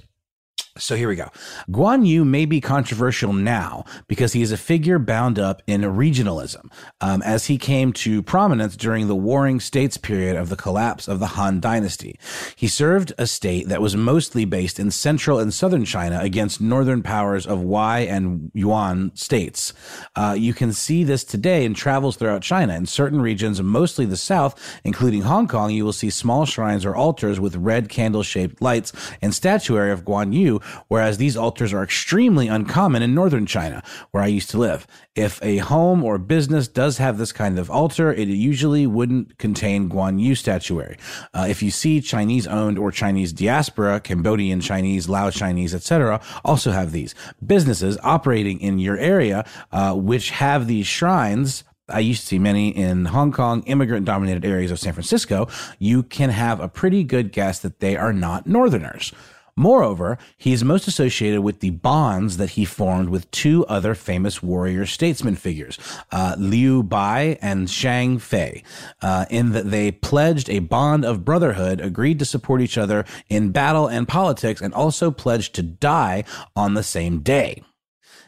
[0.78, 1.28] So here we go.
[1.68, 6.70] Guan Yu may be controversial now because he is a figure bound up in regionalism,
[7.00, 11.18] um, as he came to prominence during the Warring States period of the collapse of
[11.20, 12.18] the Han Dynasty.
[12.56, 17.02] He served a state that was mostly based in central and southern China against northern
[17.02, 19.74] powers of Wei and Yuan states.
[20.16, 22.74] Uh, you can see this today in travels throughout China.
[22.74, 26.96] In certain regions, mostly the south, including Hong Kong, you will see small shrines or
[26.96, 30.49] altars with red candle shaped lights and statuary of Guan Yu
[30.88, 34.86] whereas these altars are extremely uncommon in northern China, where I used to live.
[35.14, 39.88] If a home or business does have this kind of altar, it usually wouldn't contain
[39.88, 40.96] Guan Yu statuary.
[41.34, 46.70] Uh, if you see Chinese owned or Chinese diaspora, Cambodian Chinese, Lao Chinese, etc., also
[46.70, 47.14] have these.
[47.44, 52.68] Businesses operating in your area, uh, which have these shrines, I used to see many
[52.68, 57.32] in Hong Kong, immigrant dominated areas of San Francisco, you can have a pretty good
[57.32, 59.12] guess that they are not Northerners.
[59.60, 64.42] Moreover, he is most associated with the bonds that he formed with two other famous
[64.42, 65.78] warrior statesman figures,
[66.12, 68.62] uh, Liu Bei and Zhang Fei,
[69.02, 73.52] uh, in that they pledged a bond of brotherhood, agreed to support each other in
[73.52, 76.24] battle and politics, and also pledged to die
[76.56, 77.62] on the same day.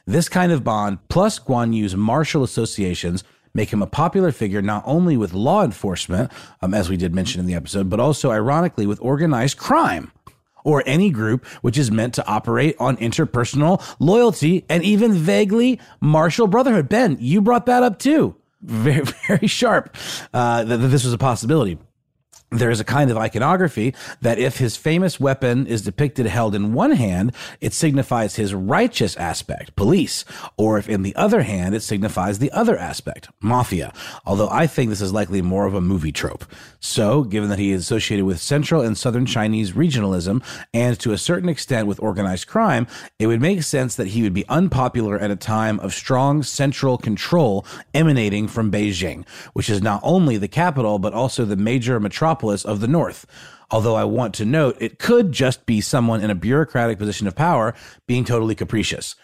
[0.06, 4.82] This kind of bond, plus Guan Yu's martial associations, make him a popular figure not
[4.84, 8.86] only with law enforcement, um, as we did mention in the episode, but also ironically
[8.86, 10.12] with organized crime
[10.64, 16.46] or any group which is meant to operate on interpersonal loyalty and even vaguely martial
[16.46, 16.88] brotherhood.
[16.88, 18.36] Ben, you brought that up too.
[18.60, 19.96] Very, very sharp
[20.32, 21.78] uh, that, that this was a possibility
[22.52, 26.92] there's a kind of iconography that if his famous weapon is depicted held in one
[26.92, 30.24] hand, it signifies his righteous aspect, police,
[30.56, 33.92] or if in the other hand, it signifies the other aspect, mafia.
[34.26, 36.44] Although I think this is likely more of a movie trope.
[36.78, 40.42] So, given that he is associated with central and southern Chinese regionalism
[40.74, 42.86] and to a certain extent with organized crime,
[43.18, 46.98] it would make sense that he would be unpopular at a time of strong central
[46.98, 52.41] control emanating from Beijing, which is not only the capital, but also the major metropolis
[52.42, 53.26] of the North.
[53.70, 57.34] Although I want to note it could just be someone in a bureaucratic position of
[57.34, 57.74] power
[58.06, 59.14] being totally capricious.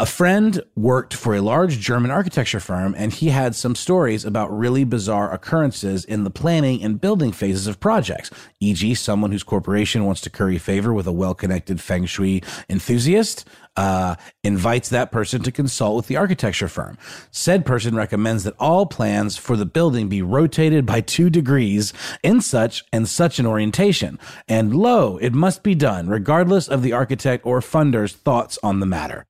[0.00, 4.56] A friend worked for a large German architecture firm, and he had some stories about
[4.56, 10.04] really bizarre occurrences in the planning and building phases of projects, e.g., someone whose corporation
[10.04, 13.44] wants to curry favor with a well connected feng shui enthusiast,
[13.78, 16.98] uh, invites that person to consult with the architecture firm.
[17.30, 21.92] Said person recommends that all plans for the building be rotated by two degrees
[22.24, 24.18] in such and such an orientation.
[24.48, 28.86] And lo, it must be done, regardless of the architect or funder's thoughts on the
[28.86, 29.26] matter.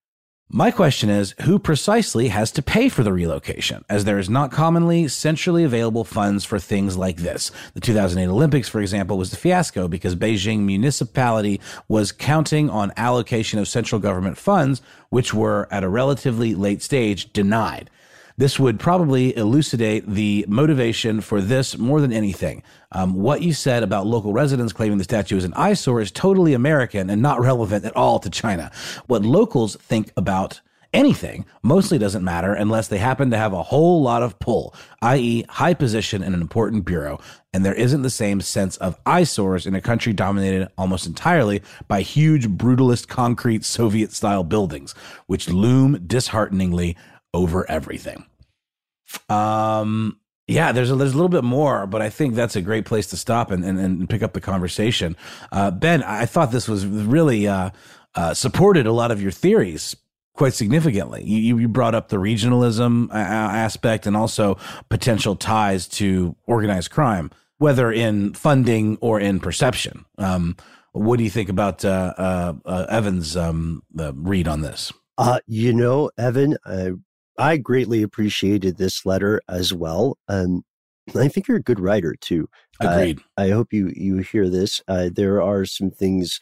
[0.51, 4.51] My question is who precisely has to pay for the relocation, as there is not
[4.51, 7.51] commonly centrally available funds for things like this.
[7.75, 13.59] The 2008 Olympics, for example, was a fiasco because Beijing municipality was counting on allocation
[13.59, 14.81] of central government funds,
[15.11, 17.91] which were at a relatively late stage denied.
[18.39, 22.63] This would probably elucidate the motivation for this more than anything.
[22.93, 26.55] Um, what you said about local residents claiming the statue is an eyesore is totally
[26.55, 28.71] American and not relevant at all to China.
[29.09, 30.61] What locals think about
[30.93, 34.73] anything mostly doesn't matter unless they happen to have a whole lot of pull,
[35.03, 37.19] i.e., high position in an important bureau.
[37.53, 42.03] And there isn't the same sense of eyesores in a country dominated almost entirely by
[42.03, 44.95] huge, brutalist concrete Soviet style buildings,
[45.27, 46.97] which loom dishearteningly
[47.35, 48.27] over everything.
[49.29, 52.87] Um, yeah, there's a, there's a little bit more, but I think that's a great
[52.87, 55.17] place to stop and, and, and pick up the conversation.
[55.53, 57.71] Uh, ben, I thought this was really uh,
[58.15, 59.95] uh, supported a lot of your theories
[60.33, 61.23] quite significantly.
[61.23, 64.57] You, you brought up the regionalism uh, aspect and also
[64.89, 70.07] potential ties to organized crime, whether in funding or in perception.
[70.17, 70.57] Um,
[70.93, 74.93] what do you think about uh, uh, uh Evan's um, read on this?
[75.19, 76.93] Uh, you know, Evan, I
[77.39, 80.19] I greatly appreciated this letter as well.
[80.29, 80.65] Um,
[81.17, 82.49] I think you're a good writer too.
[82.81, 83.21] Agreed.
[83.21, 84.83] Uh, I hope you you hear this.
[84.89, 86.41] Uh, there are some things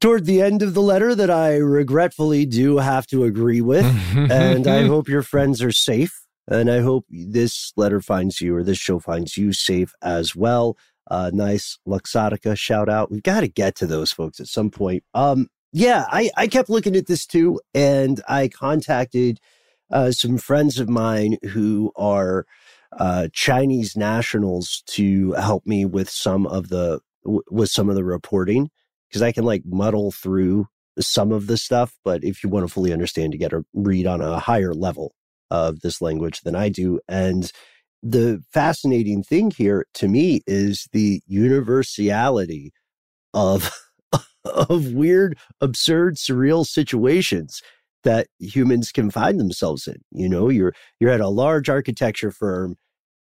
[0.00, 3.84] toward the end of the letter that I regretfully do have to agree with,
[4.30, 6.24] and I hope your friends are safe.
[6.50, 10.78] And I hope this letter finds you, or this show finds you safe as well.
[11.10, 13.10] Uh, nice Luxottica shout out.
[13.10, 15.04] We've got to get to those folks at some point.
[15.12, 19.38] Um, yeah, I, I kept looking at this too, and I contacted
[19.90, 22.46] uh, some friends of mine who are
[22.98, 28.70] uh, Chinese nationals to help me with some of the with some of the reporting
[29.08, 30.66] because I can like muddle through
[30.98, 34.06] some of the stuff, but if you want to fully understand, to get a read
[34.06, 35.12] on a higher level
[35.50, 37.52] of this language than I do, and
[38.02, 42.72] the fascinating thing here to me is the universality
[43.34, 43.70] of
[44.48, 47.62] of weird, absurd, surreal situations
[48.04, 49.96] that humans can find themselves in.
[50.10, 52.76] You know, you're you're at a large architecture firm.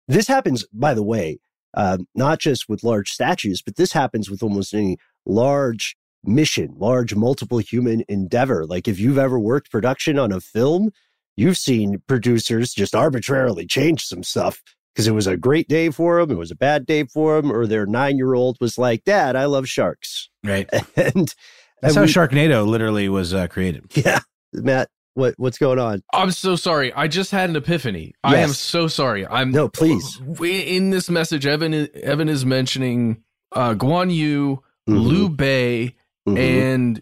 [0.08, 1.40] This happens, by the way,
[1.74, 7.16] uh, not just with large statues, but this happens with almost any large mission, large
[7.16, 8.66] multiple human endeavor.
[8.66, 10.92] Like if you've ever worked production on a film,
[11.36, 14.62] you've seen producers just arbitrarily change some stuff
[14.94, 17.52] because it was a great day for them, it was a bad day for them,
[17.52, 20.30] or their nine year old was like, Dad, I love sharks.
[20.46, 20.70] Right.
[20.96, 21.34] And
[21.82, 23.86] That's and how we- Sharknado literally was uh, created.
[23.96, 24.20] Yeah.
[24.54, 26.02] Matt, what what's going on?
[26.14, 26.94] I'm so sorry.
[26.94, 28.14] I just had an epiphany.
[28.24, 29.28] I am so sorry.
[29.28, 30.22] I'm No, please.
[30.22, 35.08] We- In this message, Evan is, Evan is mentioning uh, Guan Yu, Mhm.
[35.08, 35.96] Liu Bei,
[36.28, 36.38] Mhm.
[36.40, 37.02] and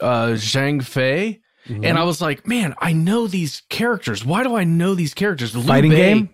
[0.00, 1.40] uh, Zhang Fei.
[1.68, 1.84] Mm-hmm.
[1.84, 4.24] And I was like, man, I know these characters.
[4.24, 5.54] Why do I know these characters?
[5.54, 6.30] Liu Fighting Bei, game?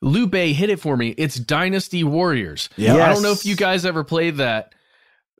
[0.00, 1.10] Liu Bei hit it for me.
[1.10, 2.68] It's Dynasty Warriors.
[2.76, 2.94] Yeah.
[2.96, 4.74] I don't know if you guys ever played that.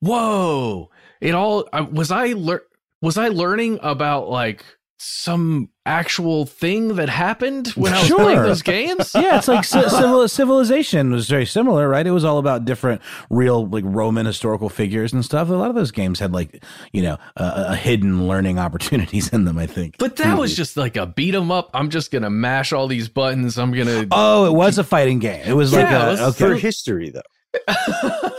[0.03, 0.91] Whoa!
[1.21, 2.65] It all was I lear-
[3.01, 4.65] was I learning about like
[4.99, 9.13] some actual thing that happened when I was playing those games?
[9.15, 12.05] yeah, it's like civil, civilization was very similar, right?
[12.05, 13.01] It was all about different
[13.31, 15.49] real like Roman historical figures and stuff.
[15.51, 19.45] A lot of those games had like you know uh, a hidden learning opportunities in
[19.45, 19.57] them.
[19.57, 19.99] I think.
[19.99, 21.71] But that was just like a beat 'em up.
[21.75, 23.57] I'm just gonna mash all these buttons.
[23.57, 24.09] I'm gonna.
[24.11, 25.43] Oh, it was a fighting game.
[25.47, 27.23] It was like a it was For history, though.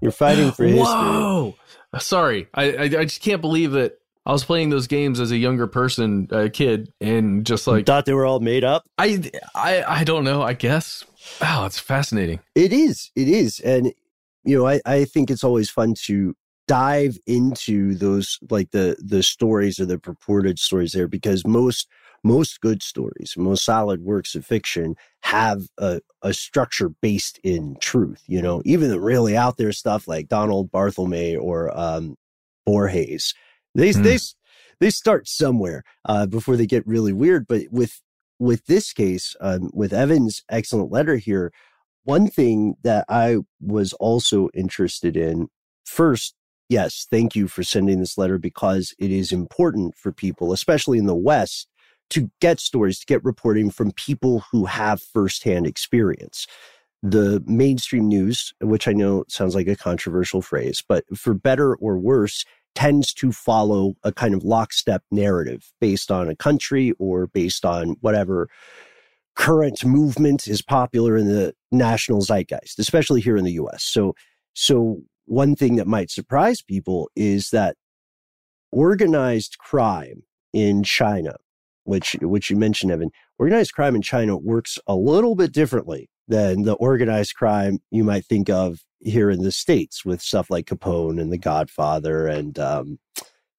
[0.00, 0.82] You're fighting for history.
[0.82, 1.56] Whoa!
[1.92, 5.30] Uh, sorry, I, I I just can't believe that I was playing those games as
[5.30, 8.84] a younger person, a kid, and just like thought they were all made up?
[8.98, 10.42] I I I don't know.
[10.42, 11.04] I guess.
[11.40, 12.40] Wow, it's fascinating.
[12.54, 13.10] It is.
[13.14, 13.60] It is.
[13.60, 13.92] And,
[14.44, 16.34] you know, I, I think it's always fun to
[16.66, 21.88] dive into those like the the stories or the purported stories there because most
[22.22, 28.22] most good stories, most solid works of fiction have a, a structure based in truth.
[28.26, 32.16] You know, even the really out there stuff like Donald Barthelme or um,
[32.66, 33.34] Borges,
[33.74, 34.02] they Hmm.
[34.02, 34.18] they
[34.80, 37.46] they start somewhere uh, before they get really weird.
[37.46, 38.00] But with
[38.38, 41.52] with this case, um, with Evan's excellent letter here,
[42.04, 45.48] one thing that I was also interested in
[45.84, 46.34] first,
[46.68, 51.06] yes, thank you for sending this letter because it is important for people, especially in
[51.06, 51.68] the West,
[52.10, 56.46] to get stories, to get reporting from people who have firsthand experience.
[57.02, 61.96] The mainstream news, which I know sounds like a controversial phrase, but for better or
[61.98, 62.44] worse,
[62.74, 67.96] tends to follow a kind of lockstep narrative based on a country or based on
[68.00, 68.48] whatever
[69.34, 73.82] current movement is popular in the national zeitgeist, especially here in the US.
[73.82, 74.14] So,
[74.54, 77.76] so one thing that might surprise people is that
[78.72, 81.36] organized crime in China,
[81.90, 86.62] which, which you mentioned, Evan, organized crime in China works a little bit differently than
[86.62, 91.20] the organized crime you might think of here in the States with stuff like Capone
[91.20, 92.98] and The Godfather and, um,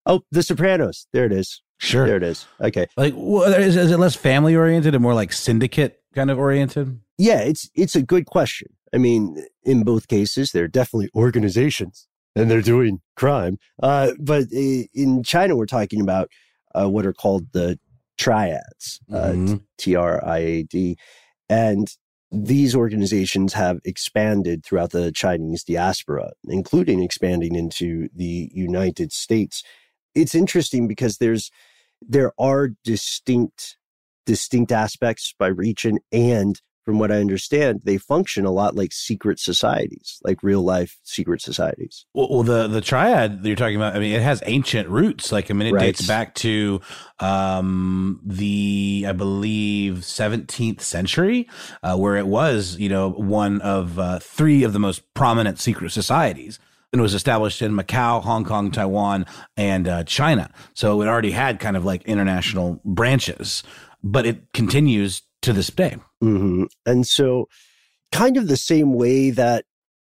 [0.06, 1.08] oh, The Sopranos.
[1.14, 1.62] There it is.
[1.80, 2.06] Sure.
[2.06, 2.48] There it is.
[2.62, 2.88] Okay.
[2.96, 7.00] Like, wha- is, is it less family oriented and more like syndicate kind of oriented?
[7.18, 8.70] Yeah, it's it's a good question.
[8.94, 13.58] I mean, in both cases, they're definitely organizations and they're doing crime.
[13.82, 16.30] Uh, but in China, we're talking about
[16.76, 17.80] uh, what are called the
[18.18, 19.64] triads, uh, Mhm.
[19.78, 20.98] T R I A D,
[21.50, 21.88] and
[22.32, 29.64] these organizations have expanded throughout the Chinese diaspora, including expanding into the United States.
[30.16, 31.52] It's interesting because there's
[32.02, 33.78] there are distinct
[34.26, 39.40] distinct aspects by region and from what I understand, they function a lot like secret
[39.40, 42.06] societies, like real life secret societies.
[42.14, 45.32] Well, well, the the triad that you're talking about, I mean, it has ancient roots.
[45.32, 45.86] Like, I mean, it Right.
[45.96, 46.82] dates back to
[47.20, 51.48] um, the, I believe, 17th century,
[51.84, 55.92] uh, where it was, you know, one of uh, three of the most prominent secret
[55.92, 56.60] societies.
[56.92, 59.26] And it was established in Macau, Hong Kong, Taiwan,
[59.56, 60.52] and uh, China.
[60.74, 63.64] So it already had kind of like international branches,
[64.04, 65.98] but it continues to this day.
[66.20, 67.48] hmm And so,
[68.12, 69.66] kind of the same way that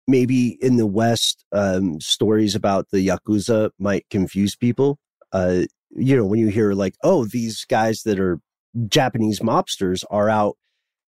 [0.08, 4.98] maybe in the West, um, stories about the Yakuza might confuse people.
[5.32, 8.40] Uh, you know, when you hear like, oh, these guys that are
[8.88, 10.56] Japanese mobsters are out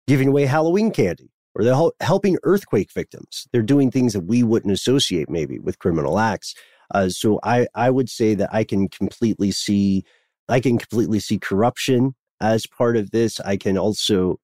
[0.06, 3.46] giving away Halloween candy or they're helping earthquake victims.
[3.52, 6.54] They're doing things that we wouldn't associate maybe with criminal acts.
[6.92, 10.04] Uh, so I, I would say that I can completely see,
[10.48, 13.40] I can completely see corruption as part of this.
[13.40, 14.38] I can also,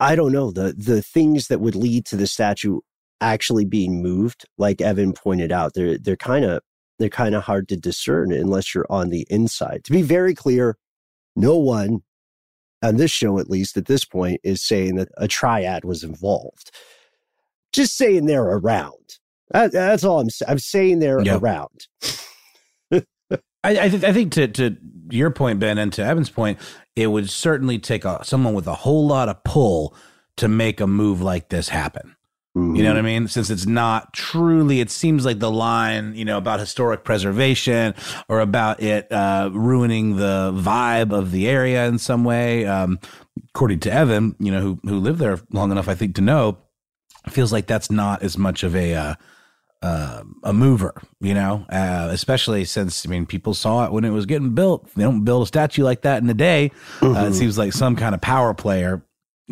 [0.00, 2.80] I don't know, the, the things that would lead to the statue
[3.20, 6.60] actually being moved, like Evan pointed out, they're, they're kind of,
[6.98, 9.84] they're kind of hard to discern unless you're on the inside.
[9.84, 10.76] To be very clear,
[11.36, 12.00] no one
[12.82, 16.70] on this show, at least at this point, is saying that a triad was involved.
[17.72, 19.18] Just saying they're around.
[19.50, 20.50] That, that's all I'm saying.
[20.50, 21.42] I'm saying they're Yep.
[21.42, 21.86] around.
[22.92, 23.00] I,
[23.64, 24.76] I, th- I think to to
[25.10, 26.58] your point, Ben, and to Evan's point,
[26.98, 29.94] it would certainly take a, someone with a whole lot of pull
[30.36, 32.16] to make a move like this happen.
[32.74, 33.28] You know what I mean?
[33.28, 37.94] Since it's not truly, it seems like the line, you know, about historic preservation
[38.28, 42.66] or about it uh, ruining the vibe of the area in some way.
[42.66, 42.98] Um,
[43.50, 46.58] according to Evan, you know, who who lived there long enough, I think, to know,
[47.28, 49.14] feels like that's not as much of a uh,
[49.82, 54.10] uh, a mover, you know, uh, especially since I mean, people saw it when it
[54.10, 54.88] was getting built.
[54.94, 56.72] They don't build a statue like that in a day.
[57.00, 57.30] Uh, Mhm.
[57.30, 59.04] it seems like some kind of power player,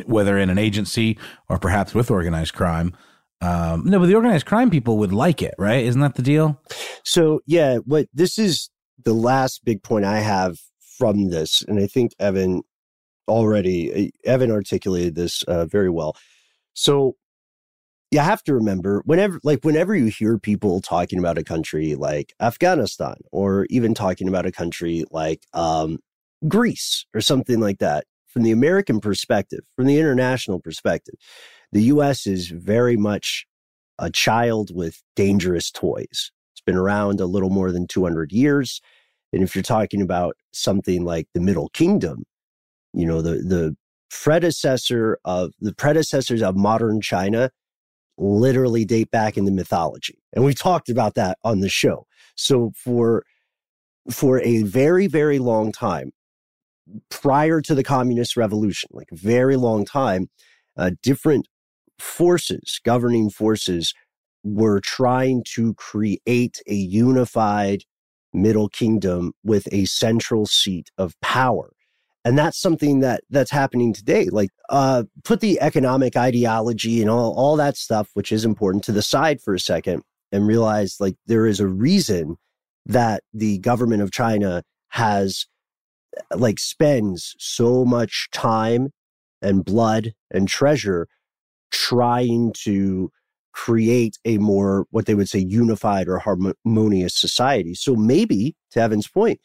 [0.05, 1.16] whether in an agency
[1.49, 2.93] or perhaps with organized crime.
[3.41, 5.85] Um, no, but the organized crime people would like it, right?
[5.85, 6.61] Isn't that the deal?
[7.05, 8.70] So yeah, what this is
[9.05, 10.57] the last big point I have
[10.99, 12.62] from this, and I think Evan
[13.29, 16.16] already Evan articulated this uh, very well.
[16.74, 17.16] So
[18.11, 22.34] you have to remember whenever like whenever you hear people talking about a country like
[22.40, 25.98] Afghanistan or even talking about a country like um,
[26.46, 28.04] Greece or something like that
[28.36, 31.14] from the American perspective, from the international perspective,
[31.72, 33.46] the US is very much
[33.98, 36.30] a child with dangerous toys.
[36.52, 38.80] It's been around a little more than 200 years.
[39.32, 42.24] And if you're talking about something like the Middle Kingdom,
[42.92, 43.76] you know, the, the
[44.11, 47.50] predecessor of the predecessors of modern China
[48.18, 50.18] literally date back into mythology.
[50.32, 52.06] And we talked about that on the show.
[52.36, 53.24] So for,
[54.10, 56.12] for a very, very long time,
[57.10, 60.28] prior to the communist revolution, like a very long time,
[60.76, 61.48] uh, different
[61.98, 63.94] forces, governing forces,
[64.44, 67.82] were trying to create a unified
[68.32, 71.72] Middle Kingdom with a central seat of power.
[72.27, 74.24] And that's something that that's happening today.
[74.24, 78.93] Like, uh, put the economic ideology and all, all that stuff, which is important to
[78.93, 80.03] the side for a second
[80.33, 82.35] and realize like there is a reason
[82.85, 85.47] that the government of China has
[86.35, 88.91] like spends so much time
[89.41, 91.07] and blood and treasure
[91.70, 93.09] trying to
[93.53, 97.74] create a more what they would say unified or harmonious society.
[97.74, 99.39] So maybe to Evan's point,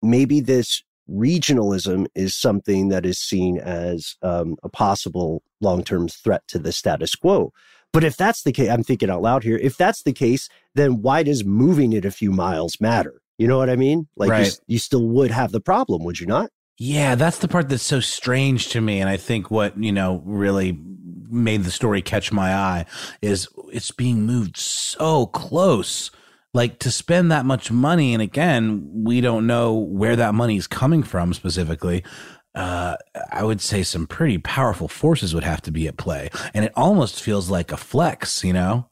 [0.00, 6.58] maybe this regionalism is something that is seen as um, a possible long-term threat to
[6.58, 7.52] the status quo.
[7.92, 9.56] But if that's the case, I'm thinking out loud here.
[9.56, 13.22] If that's the case, then why does moving it a few miles matter?
[13.38, 14.08] You know what I mean?
[14.16, 14.46] Like Right.
[14.46, 16.50] s- you still would have the problem, would you not?
[16.78, 19.00] Yeah, that's the part that's so strange to me.
[19.00, 20.78] And I think what, you know, really
[21.28, 22.86] made the story catch my eye
[23.22, 26.10] is it's being moved so close.
[26.56, 30.66] Like to spend that much money, and again, we don't know where that money is
[30.66, 32.02] coming from specifically.
[32.54, 32.96] Uh,
[33.30, 36.30] I would say some pretty powerful forces would have to be at play.
[36.54, 38.88] And it almost feels like a flex, you know?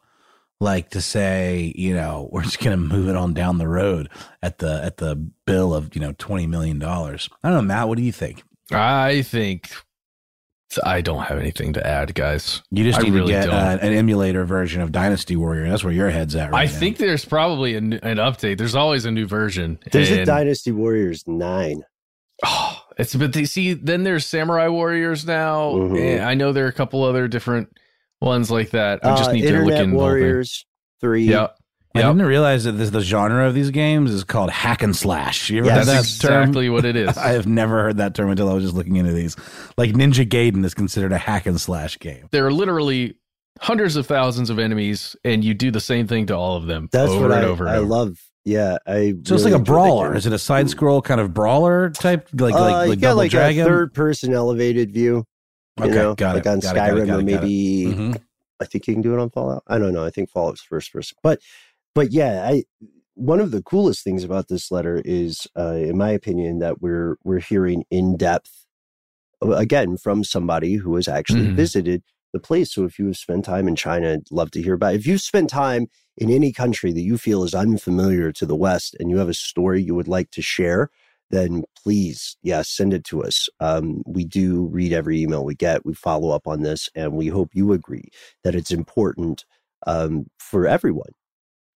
[0.60, 4.10] Like to say, you know, we're just gonna move it on down the road
[4.42, 7.30] at the at the bill of, you know, twenty million dollars.
[7.42, 8.42] I don't know, Matt, what do you think?
[8.72, 9.70] I think
[10.82, 12.62] I don't have anything to add, guys.
[12.70, 15.68] You just I need really to get uh, an emulator version of Dynasty Warrior.
[15.68, 16.78] That's where your head's at right I now.
[16.78, 18.58] think there's probably an, an update.
[18.58, 19.78] There's always a new version.
[19.92, 21.82] There's a Dynasty Warriors 9.
[22.44, 25.72] Oh, It's but they see then there's Samurai Warriors now.
[25.74, 26.24] Mhm.
[26.24, 27.68] I know there are a couple other different
[28.20, 29.04] ones like that.
[29.04, 30.20] I just Uh, need to look Internet in the whole thing.
[31.95, 32.03] Warriors 3.
[32.03, 35.51] I didn't realize that this, the genre of these games is called hack and slash.
[35.51, 35.76] You ever Yes.
[35.78, 36.42] heard that That's term?
[36.42, 37.16] exactly what it is.
[37.18, 39.36] I have never heard that term until I was just looking into these.
[39.76, 42.28] Like Ninja Gaiden is considered a hack and slash game.
[42.30, 43.16] There are literally
[43.61, 46.88] hundreds of thousands of enemies, and you do the same thing to all of them
[46.92, 47.86] That's over what and I, over and I over.
[47.86, 48.20] love.
[48.45, 49.14] Yeah, I.
[49.24, 50.14] So it's like a brawler.
[50.14, 53.09] Is it a side scroll kind of brawler type, like uh, like, you like got
[53.11, 53.62] Double like Dragon?
[53.62, 55.24] a third person elevated view.
[55.78, 57.07] You Okay, know, got like it, on got it, got it, Skyrim got or it,
[57.07, 57.24] got it.
[57.24, 58.20] maybe Mhm.
[58.61, 59.62] I think you can do it on Fallout.
[59.66, 60.05] I don't know.
[60.05, 61.16] I think Fallout's first person.
[61.22, 61.40] But
[61.95, 62.64] but yeah, I
[63.14, 67.16] one of the coolest things about this letter is, uh, in my opinion, that we're
[67.24, 68.66] we're hearing in depth
[69.45, 71.57] uh, again from somebody who has actually Mhm.
[71.57, 72.72] visited the place.
[72.72, 74.95] So if you have spent time in China, I'd love to hear about.
[74.95, 75.01] It.
[75.01, 78.97] If you've spent time in any country that you feel is unfamiliar to the West
[79.01, 80.90] and you have a story you would like to share,
[81.30, 83.49] then please, yeah, send it to us.
[83.61, 85.86] Um, we do read every email we get.
[85.86, 88.09] We follow up on this, and we hope you agree
[88.45, 89.45] that it's important
[89.86, 91.12] um, for everyone,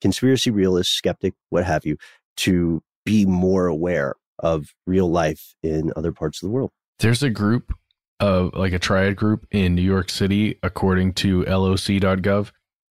[0.01, 1.97] conspiracy realist, skeptic, what have you,
[2.39, 6.71] to be more aware of real life in other parts of the world.
[6.99, 7.73] There's a group
[8.21, 12.51] of like a triad group in New York City, according to loc.gov,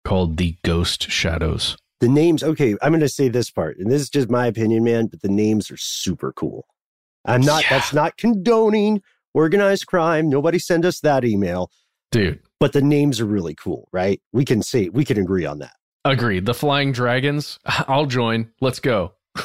[0.04, 1.76] called the Ghost Shadows.
[2.00, 4.82] The names, okay, I'm going to say this part, and this is just my opinion,
[4.82, 6.66] man, but the names are super cool.
[7.24, 9.02] I'm not, that's not condoning
[9.34, 10.28] organized crime.
[10.28, 11.70] Nobody send us that email.
[12.10, 12.40] Dude.
[12.58, 14.20] But the names are really cool, right?
[14.32, 15.74] We can say, we can agree on that.
[16.04, 16.46] Agreed.
[16.46, 17.58] The Flying Dragons.
[17.66, 18.50] I'll join.
[18.60, 19.12] Let's go.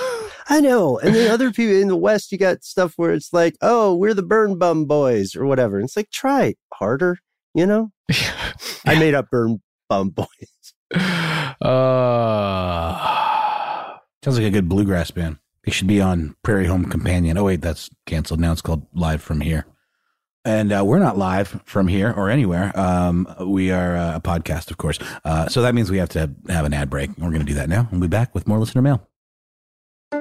[0.49, 0.97] I know.
[0.99, 4.13] And then other people in the West, you got stuff where it's like, oh, we're
[4.13, 5.77] the Burn Bum Boys or whatever.
[5.77, 7.19] And it's like, try harder,
[7.53, 7.91] you know?
[8.85, 10.27] I made up Burn Bum Boys.
[11.59, 12.93] Uh,
[14.23, 15.37] Sounds like a good bluegrass band.
[15.65, 17.37] They should be on Prairie Home Companion.
[17.37, 18.39] Oh, wait, that's canceled.
[18.39, 19.65] Now it's called Live from Here.
[20.47, 22.71] And uh, we're not live from here or anywhere.
[22.79, 24.97] Um, we are uh, a podcast, of course.
[25.25, 27.09] Uh, so that means we have to have an ad break.
[27.17, 27.89] We're going to do that now.
[27.91, 29.05] We'll be back with more listener mail.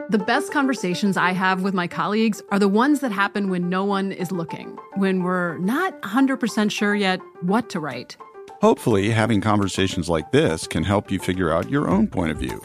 [0.09, 3.85] The best conversations I have with my colleagues are the ones that happen when no
[3.85, 8.17] one is looking, when we're not 100% sure yet what to write.
[8.61, 12.61] Hopefully, having conversations like this can help you figure out your own point of view.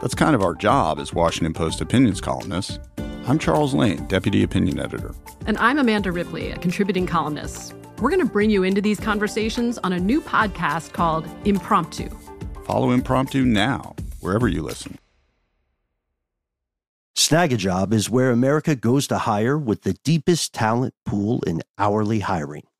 [0.00, 2.78] That's kind of our job as Washington Post opinions columnists.
[3.26, 5.14] I'm Charles Lane, Deputy Opinion Editor.
[5.46, 7.72] And I'm Amanda Ripley, a contributing columnist.
[7.98, 12.10] We're going to bring you into these conversations on a new podcast called Impromptu.
[12.66, 14.98] Follow Impromptu now, wherever you listen.
[17.16, 22.64] Snagajob is where America goes to hire with the deepest talent pool in hourly hiring.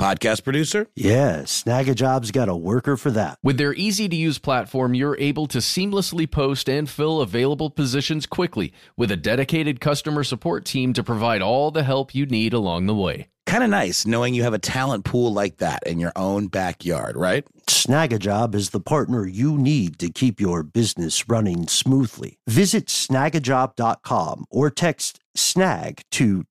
[0.00, 0.88] podcast producer.
[0.96, 3.38] Yeah, Snagajob's got a worker for that.
[3.42, 8.24] With their easy to use platform, you're able to seamlessly post and fill available positions
[8.24, 12.86] quickly with a dedicated customer support team to provide all the help you need along
[12.86, 13.28] the way.
[13.46, 17.16] Kind of nice knowing you have a talent pool like that in your own backyard,
[17.16, 17.44] right?
[17.66, 22.38] Snagajob is the partner you need to keep your business running smoothly.
[22.46, 26.44] Visit snagajob.com or text snag to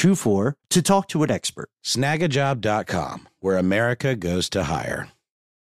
[0.00, 1.68] 242424 to talk to an expert.
[1.84, 5.08] Snagajob.com, where America goes to hire.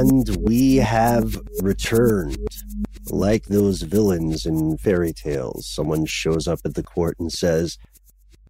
[0.00, 2.38] And we have returned.
[3.10, 7.76] Like those villains in fairy tales, someone shows up at the court and says,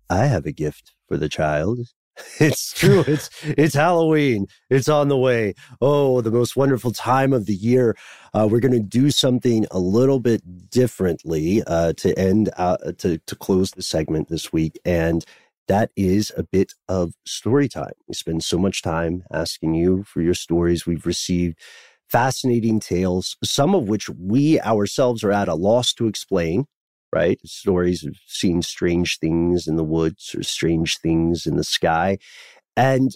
[0.09, 1.81] I have a gift for the child.
[2.39, 3.03] It's true.
[3.07, 4.47] It's it's Halloween.
[4.69, 5.55] It's on the way.
[5.81, 7.97] Oh, the most wonderful time of the year.
[8.35, 13.19] Uh, we're going to do something a little bit differently uh, to end uh, to
[13.19, 15.25] to close the segment this week, and
[15.71, 17.93] that is a bit of story time.
[18.09, 20.85] We spend so much time asking you for your stories.
[20.85, 21.61] We've received
[22.09, 26.65] fascinating tales, some of which we ourselves are at a loss to explain,
[27.15, 27.39] right?
[27.45, 32.19] Stories of seeing strange things in the woods or strange things in the sky.
[32.77, 33.13] And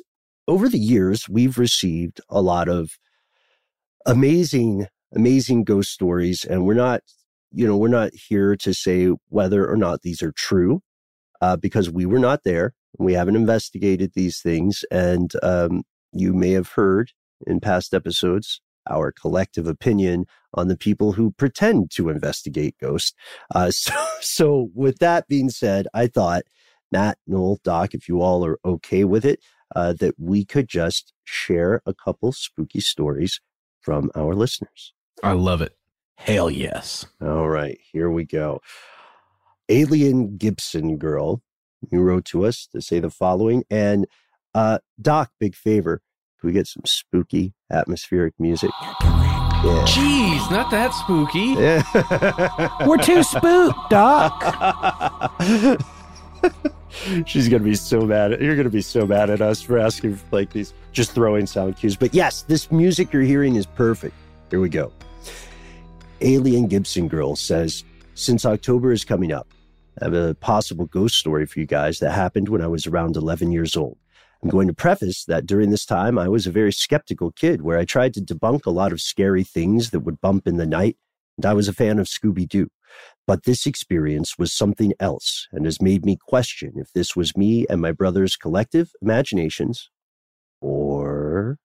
[0.46, 2.92] over the years, we've received a lot of
[4.06, 6.44] amazing, amazing ghost stories.
[6.44, 7.00] And we're not,
[7.50, 10.82] you know, we're not here to say whether or not these are true
[11.44, 12.72] uh, because we were not there.
[12.98, 14.82] We haven't investigated these things.
[14.90, 17.12] And um, you may have heard
[17.46, 20.24] in past episodes our collective opinion
[20.54, 23.12] on the people who pretend to investigate ghosts.
[23.54, 26.44] Uh, so, so, with that being said, I thought,
[26.90, 29.40] Matt, Noel, Doc, if you all are okay with it,
[29.76, 33.40] uh, that we could just share a couple spooky stories
[33.82, 34.94] from our listeners.
[35.22, 35.76] I love it.
[36.16, 37.04] Hell yes.
[37.20, 38.60] All right, here we go.
[39.68, 41.42] Alien Gibson Girl,
[41.90, 43.64] you wrote to us to say the following.
[43.70, 44.06] And
[44.54, 46.00] uh, Doc, big favor,
[46.40, 48.70] can we get some spooky atmospheric music?
[49.64, 49.82] Yeah.
[49.86, 51.54] Jeez, not that spooky.
[51.58, 52.86] Yeah.
[52.86, 54.42] We're too spooked, Doc.
[57.24, 58.42] She's gonna be so mad.
[58.42, 61.78] You're gonna be so mad at us for asking for like these, just throwing sound
[61.78, 61.96] cues.
[61.96, 64.14] But yes, this music you're hearing is perfect.
[64.50, 64.92] Here we go.
[66.20, 67.84] Alien Gibson Girl says,
[68.14, 69.48] since October is coming up,
[70.00, 73.16] I have a possible ghost story for you guys that happened when I was around
[73.16, 73.98] 11 years old.
[74.42, 77.78] I'm going to preface that during this time, I was a very skeptical kid where
[77.78, 80.96] I tried to debunk a lot of scary things that would bump in the night,
[81.36, 82.68] and I was a fan of Scooby Doo.
[83.26, 87.66] But this experience was something else and has made me question if this was me
[87.70, 89.90] and my brother's collective imaginations
[90.60, 91.58] or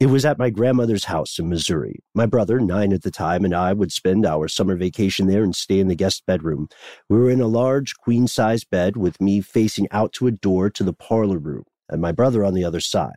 [0.00, 2.00] it was at my grandmother's house in Missouri.
[2.14, 5.54] My brother, nine at the time, and I would spend our summer vacation there and
[5.54, 6.68] stay in the guest bedroom.
[7.08, 10.70] We were in a large queen size bed with me facing out to a door
[10.70, 13.16] to the parlor room and my brother on the other side.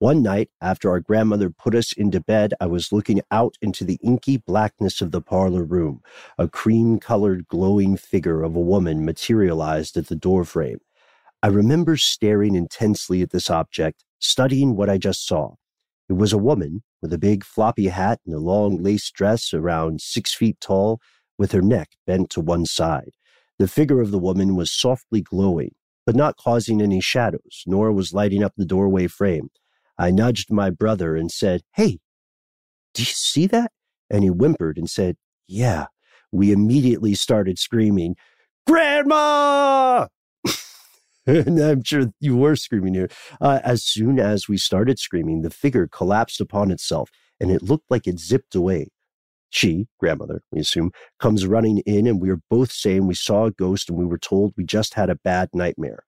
[0.00, 3.98] One night, after our grandmother put us into bed, I was looking out into the
[4.00, 6.02] inky blackness of the parlor room.
[6.38, 10.78] A cream colored, glowing figure of a woman materialized at the doorframe.
[11.42, 15.54] I remember staring intensely at this object, studying what I just saw.
[16.08, 20.00] It was a woman with a big floppy hat and a long lace dress around
[20.00, 21.00] six feet tall,
[21.36, 23.12] with her neck bent to one side.
[23.58, 25.74] The figure of the woman was softly glowing,
[26.06, 29.50] but not causing any shadows, nor was lighting up the doorway frame.
[29.98, 31.98] I nudged my brother and said, Hey,
[32.94, 33.72] do you see that?
[34.10, 35.86] And he whimpered and said, Yeah.
[36.30, 38.16] We immediately started screaming,
[38.66, 40.08] Grandma!
[41.46, 43.10] and I'm sure you were screaming here.
[43.38, 47.90] Uh, as soon as we started screaming, the figure collapsed upon itself and it looked
[47.90, 48.88] like it zipped away.
[49.50, 53.50] She, grandmother, we assume, comes running in, and we are both saying we saw a
[53.50, 56.04] ghost and we were told we just had a bad nightmare.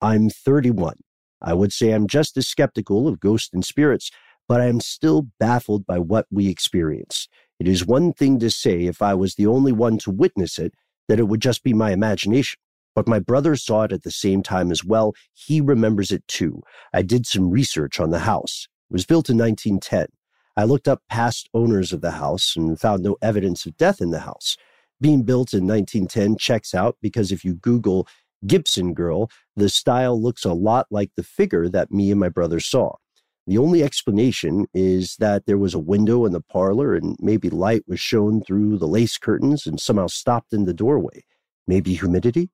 [0.00, 0.94] I'm 31.
[1.40, 4.10] I would say I'm just as skeptical of ghosts and spirits,
[4.48, 7.28] but I am still baffled by what we experience.
[7.60, 10.72] It is one thing to say, if I was the only one to witness it,
[11.08, 12.58] that it would just be my imagination.
[12.98, 15.14] But my brother saw it at the same time as well.
[15.32, 16.62] He remembers it too.
[16.92, 18.66] I did some research on the house.
[18.90, 20.06] It was built in 1910.
[20.56, 24.10] I looked up past owners of the house and found no evidence of death in
[24.10, 24.56] the house.
[25.00, 28.08] Being built in 1910 checks out because if you Google
[28.48, 32.58] Gibson girl, the style looks a lot like the figure that me and my brother
[32.58, 32.96] saw.
[33.46, 37.84] The only explanation is that there was a window in the parlor and maybe light
[37.86, 41.22] was shown through the lace curtains and somehow stopped in the doorway.
[41.68, 42.50] Maybe humidity?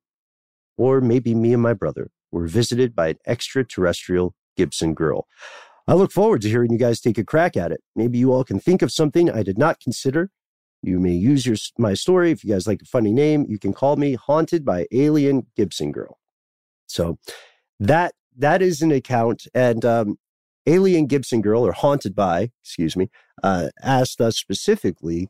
[0.77, 5.27] Or maybe me and my brother were visited by an extraterrestrial Gibson girl.
[5.87, 7.81] I look forward to hearing you guys take a crack at it.
[7.95, 10.31] Maybe you all can think of something I did not consider
[10.85, 13.47] you may use your my story if you guys like a funny name.
[13.49, 16.19] You can call me Haunted by Alien Gibson Girl.
[16.87, 17.19] So
[17.81, 20.19] that that is an account, and um,
[20.67, 23.11] Alien Gibson Girl or Haunted by, excuse me,
[23.43, 25.29] uh, asked us specifically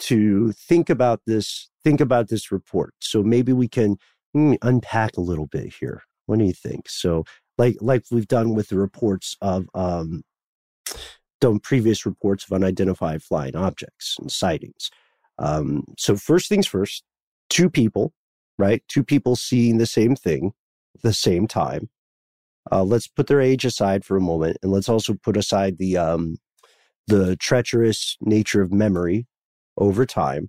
[0.00, 2.94] to think about this think about this report.
[3.00, 3.96] So maybe we can
[4.34, 6.02] unpack a little bit here.
[6.26, 6.88] What do you think?
[6.88, 7.24] So
[7.58, 10.22] like like we've done with the reports of um,
[11.40, 14.90] done previous reports of unidentified flying objects and sightings.
[15.38, 17.04] Um, so first things first,
[17.50, 18.12] two people,
[18.58, 18.82] right?
[18.88, 20.52] Two people seeing the same thing
[21.02, 21.90] the same time.
[22.70, 25.96] Uh, let's put their age aside for a moment, and let's also put aside the
[25.96, 26.38] um,
[27.06, 29.26] the treacherous nature of memory
[29.76, 30.48] over time.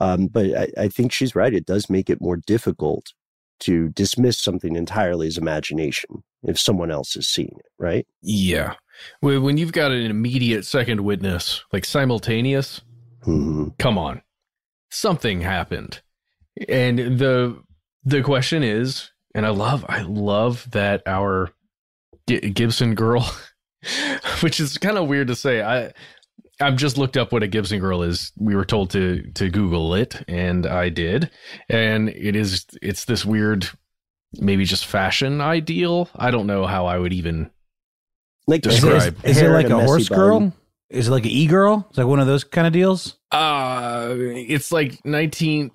[0.00, 1.52] Um, but I, I think she's right.
[1.52, 3.12] It does make it more difficult
[3.60, 8.06] to dismiss something entirely as imagination if someone else is seeing it, right?
[8.22, 8.74] Yeah.
[9.20, 12.80] When you've got an immediate second witness, like simultaneous,
[13.22, 13.68] mm-hmm.
[13.78, 14.22] come on,
[14.90, 16.00] something happened.
[16.68, 17.60] And the
[18.04, 21.50] the question is, and I love I love that our
[22.26, 23.30] Gibson girl,
[24.40, 25.62] which is kind of weird to say.
[25.62, 25.92] I
[26.60, 28.32] I've just looked up what a Gibson girl is.
[28.36, 31.30] We were told to to Google it, and I did.
[31.68, 33.68] And it is it's this weird,
[34.34, 36.08] maybe just fashion ideal.
[36.16, 37.50] I don't know how I would even
[38.46, 39.16] like describe.
[39.24, 40.52] Is, is, is it like a horse girl?
[40.90, 41.86] Is it like an e girl?
[41.90, 43.16] It's like one of those kind of deals.
[43.30, 45.72] Uh it's like nineteenth,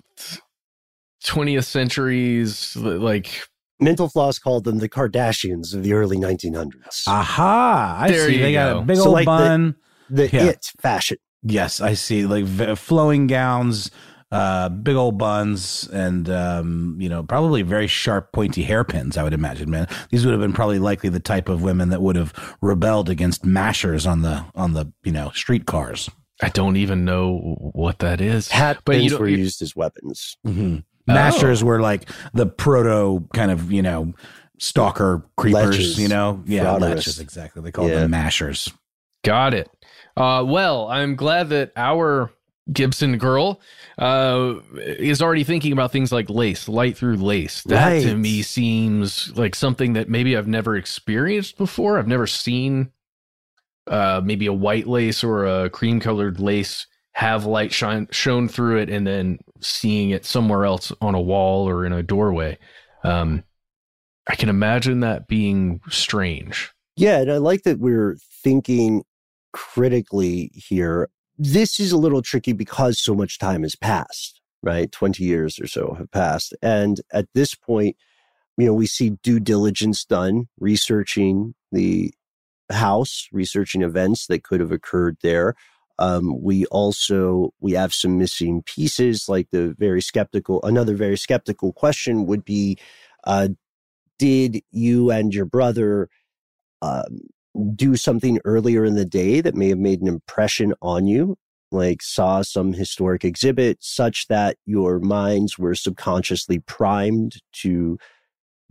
[1.24, 3.42] twentieth centuries, like
[3.80, 7.06] Mental Floss called them the Kardashians of the early 1900s.
[7.06, 7.96] Aha!
[8.00, 8.36] I There see.
[8.36, 9.76] you They got a big So old like the- bun.
[10.10, 10.44] The Yeah.
[10.44, 11.18] it fashion.
[11.42, 12.26] Yes, I see.
[12.26, 13.90] Like v- flowing gowns,
[14.32, 19.16] uh, big old buns, and um, you know, probably very sharp, pointy hairpins.
[19.16, 19.86] I would imagine, man.
[20.10, 22.32] These would have been probably likely the type of women that would have
[22.62, 26.08] rebelled against mashers on the on the you know streetcars.
[26.42, 27.38] I don't even know
[27.74, 28.48] what that is.
[28.48, 30.36] Hat But you pins were used as weapons.
[30.46, 30.78] Mm-hmm.
[31.06, 31.66] Mashers Oh.
[31.66, 34.14] were like the proto kind of you know
[34.58, 35.76] stalker creepers.
[35.76, 35.98] Lechers.
[35.98, 36.94] You know, yeah, Frauderists.
[36.96, 37.62] lechers exactly.
[37.62, 38.00] They called Yeah.
[38.00, 38.72] them mashers.
[39.22, 39.70] Got it.
[40.16, 42.30] Uh, well, I'm glad that our
[42.72, 43.60] Gibson girl
[43.98, 47.62] uh, is already thinking about things like lace, light through lace.
[47.64, 51.98] That to me seems like something that maybe I've never experienced before.
[51.98, 52.90] I've never seen
[53.86, 58.78] uh, maybe a white lace or a cream colored lace have light shine shown through
[58.78, 62.58] it and then seeing it somewhere else on a wall or in a doorway.
[63.04, 63.44] Um,
[64.26, 66.72] I can imagine that being strange.
[66.96, 69.04] Yeah, and I like that we're thinking
[69.54, 71.08] critically here.
[71.38, 74.90] This is a little tricky because so much time has passed, right?
[74.90, 76.54] 20 years or so have passed.
[76.60, 77.96] And at this point,
[78.58, 82.12] you know, we see due diligence done, researching the
[82.70, 85.54] house, researching events that could have occurred there.
[85.98, 90.60] Um, we also we have some missing pieces, like the very skeptical.
[90.64, 92.76] Another very skeptical question would be,
[93.24, 93.48] uh,
[94.18, 96.08] did you and your brother
[96.82, 97.20] um,
[97.74, 101.36] do something earlier in the day that may have made an impression on you,
[101.70, 107.98] like saw some historic exhibit such that your minds were subconsciously primed to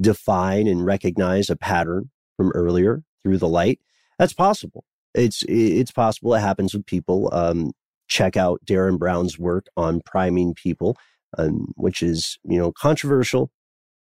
[0.02, 3.80] define and recognize a pattern from earlier through the light?
[4.20, 4.84] That's possible.
[5.14, 6.34] It's it's possible.
[6.34, 7.30] It happens with people.
[7.32, 7.72] Um,
[8.08, 10.98] check out Derren Brown's work on priming people,
[11.38, 13.52] um, which is you know controversial,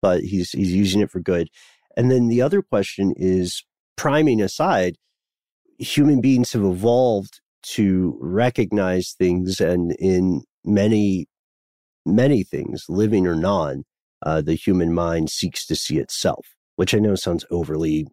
[0.03, 1.49] but he's he's using it for good.
[1.97, 3.65] And then the other question is
[3.97, 4.97] priming aside,
[5.79, 7.41] human beings have evolved
[7.75, 11.27] to recognize things, and in many,
[12.05, 13.85] many things, living or non,
[14.25, 18.07] uh, the human mind seeks to see itself, which I know sounds overly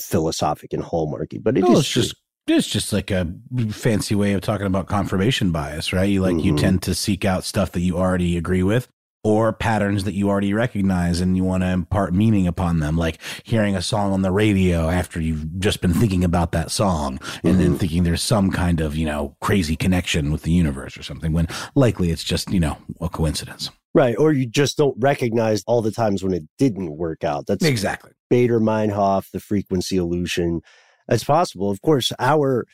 [0.00, 2.02] philosophic and hallmarky, but it is Well, it's true.
[2.02, 3.30] just it's just like a
[3.70, 6.08] fancy way of talking about confirmation bias, right?
[6.08, 6.58] You like you Mhm.
[6.58, 8.88] tend to seek out stuff that you already agree with
[9.24, 13.18] or patterns that you already recognize and you want to impart meaning upon them like
[13.42, 17.58] hearing a song on the radio after you've just been thinking about that song and
[17.58, 17.76] then mm-hmm.
[17.76, 21.48] thinking there's some kind of, you know, crazy connection with the universe or something when
[21.74, 23.70] likely it's just, you know, a coincidence.
[23.92, 24.14] Right.
[24.16, 27.46] Or you just don't recognize all the times when it didn't work out.
[27.46, 28.12] That's Exactly.
[28.32, 30.60] Baader Meinhof, the frequency illusion.
[31.08, 31.70] That's possible.
[31.70, 32.66] Of course, our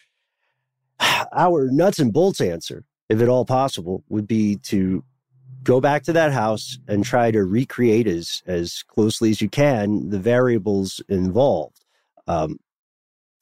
[1.32, 5.04] our nuts and bolts answer, if at all possible, would be to
[5.64, 10.10] go back to that house and try to recreate as as closely as you can
[10.10, 11.84] the variables involved.
[12.26, 12.58] Um,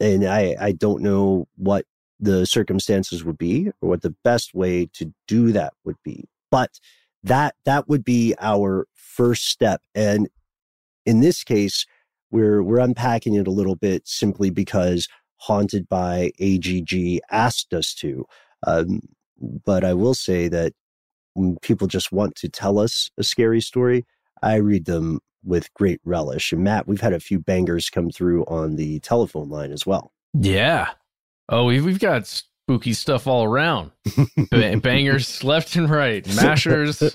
[0.01, 1.85] and I I don't know what
[2.19, 6.79] the circumstances would be or what the best way to do that would be, but
[7.25, 9.83] that that would be our first step.
[9.95, 10.29] And
[11.05, 11.85] in this case,
[12.31, 18.25] we're we're unpacking it a little bit simply because haunted by AGG asked us to.
[18.65, 19.01] Um,
[19.41, 20.73] but I will say that
[21.35, 24.05] when people just want to tell us a scary story,
[24.43, 26.53] I read them with great relish.
[26.53, 30.13] And Matt, we've had a few bangers come through on the telephone line as well.
[30.35, 30.91] Yeah.
[31.49, 33.91] Oh, we've, we've got spooky stuff all around.
[34.51, 36.99] Ba- Bangers left and right, mashers,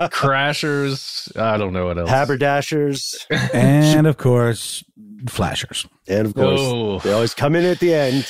[0.00, 1.36] crashers.
[1.40, 2.10] I don't know what else.
[2.10, 3.26] Haberdashers.
[3.52, 4.84] and of course,
[5.28, 5.86] flashers.
[6.08, 6.98] And of course, Oh.
[7.00, 8.26] they always come in at the end.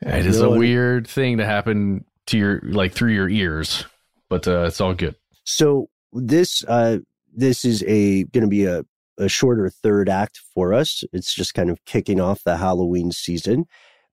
[0.00, 3.84] It is No a one- weird thing to happen to your like through your ears,
[4.32, 5.14] but uh, it's all good.
[5.44, 6.98] So this uh
[7.34, 8.82] this is a going to be a
[9.18, 11.04] a shorter third act for us.
[11.12, 13.66] It's just kind of kicking off the Halloween season.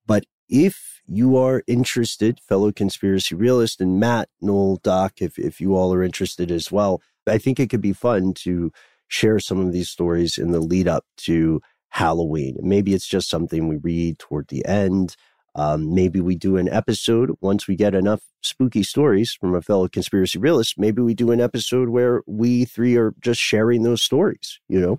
[0.06, 5.78] But if you are interested, fellow conspiracy realist and Matt, Noel, Doc, if if you
[5.78, 8.74] all are interested as well, I think it could be fun to
[9.08, 11.62] share some of these stories in the lead up to
[11.92, 12.58] Halloween.
[12.62, 15.16] Maybe it's just something we read toward the end.
[15.56, 19.88] Um, maybe we do an episode once we get enough spooky stories from a fellow
[19.88, 20.76] conspiracy realist.
[20.78, 24.60] Maybe we do an episode where we three are just sharing those stories.
[24.70, 24.92] You know,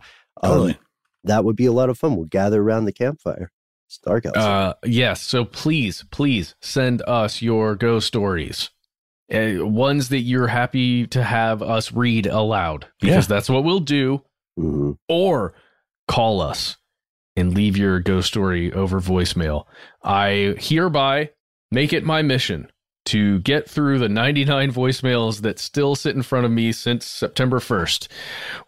[0.42, 0.78] Um, Totally.
[1.24, 2.16] that would be a lot of fun.
[2.16, 3.50] We'll gather around the campfire.
[3.86, 4.42] It's dark outside.
[4.42, 5.20] Uh, yes.
[5.22, 8.70] So please, please send us your ghost stories.
[9.32, 13.34] Uh, ones that you're happy to have us read aloud because Yeah.
[13.36, 14.22] that's what we'll do.
[14.58, 14.96] Mhm.
[15.08, 15.54] Or
[16.08, 16.76] call us
[17.40, 19.64] and leave your ghost story over voicemail.
[20.04, 21.30] I hereby
[21.72, 22.70] make it my mission
[23.06, 27.58] to get through the 99 voicemails that still sit in front of me since September
[27.58, 28.08] 1st.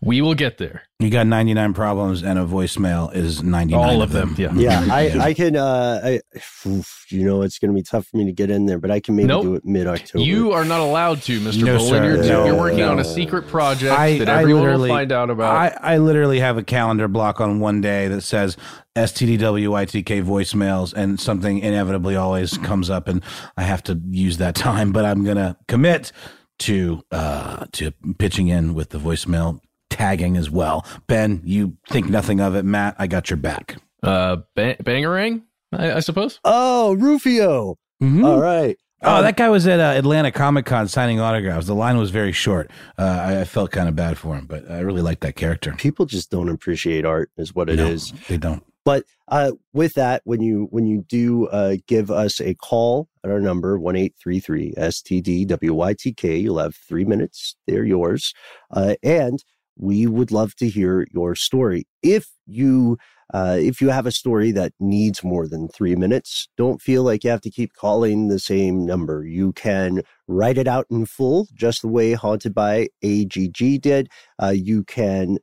[0.00, 0.82] We will get there.
[0.98, 4.52] You got 99 problems and a voicemail is 99 All of them, yeah.
[4.54, 5.56] Yeah, I, I can.
[5.56, 6.20] Uh, I,
[6.68, 8.92] oof, you know, it's going to be tough for me to get in there, but
[8.92, 9.42] I can maybe Nope.
[9.42, 10.24] do it mid October.
[10.24, 11.64] You are not allowed to, Mr.
[11.64, 12.04] No, Bowlin.
[12.04, 15.28] You're, No, you're working on a secret project I- that everyone will literally- find out
[15.30, 15.56] about.
[15.56, 18.56] I, I literally have a calendar block on one day that says
[18.94, 23.24] STDWYTK voicemails, and something inevitably always comes up, and
[23.56, 24.92] I have to use that time.
[24.92, 26.12] But I'm gonna commit
[26.60, 29.58] to uh, to pitching in with the voicemail
[29.92, 30.84] tagging as well.
[31.06, 32.64] Ben, you think nothing of it.
[32.64, 33.76] Matt, I got your back.
[34.02, 36.40] uh, ba- Bangarang, I, I suppose.
[36.44, 37.76] Oh, Rufio.
[38.02, 38.24] Mhm.
[38.24, 38.76] All right.
[39.04, 41.66] Oh, Um, that guy was at uh, Atlanta Comic Con signing autographs.
[41.66, 42.70] The line was very short.
[42.98, 45.72] Uh, I, I felt kind of bad for him, but I really liked that character.
[45.76, 48.12] People just don't appreciate art, is what it is.
[48.12, 48.62] No, They don't.
[48.84, 53.30] But uh, with that, when you when you do uh, give us a call at
[53.30, 57.54] our number one eight three three STD WYTK, you'll have three minutes.
[57.68, 58.34] They're yours,
[58.72, 59.42] uh, and
[59.76, 61.86] we would love to hear your story.
[62.02, 62.98] If you
[63.32, 67.24] uh, if you have a story that needs more than three minutes, don't feel like
[67.24, 69.24] you have to keep calling the same number.
[69.24, 74.08] You can write it out in full, just the way Haunted by AGG did.
[74.42, 75.38] Uh, you can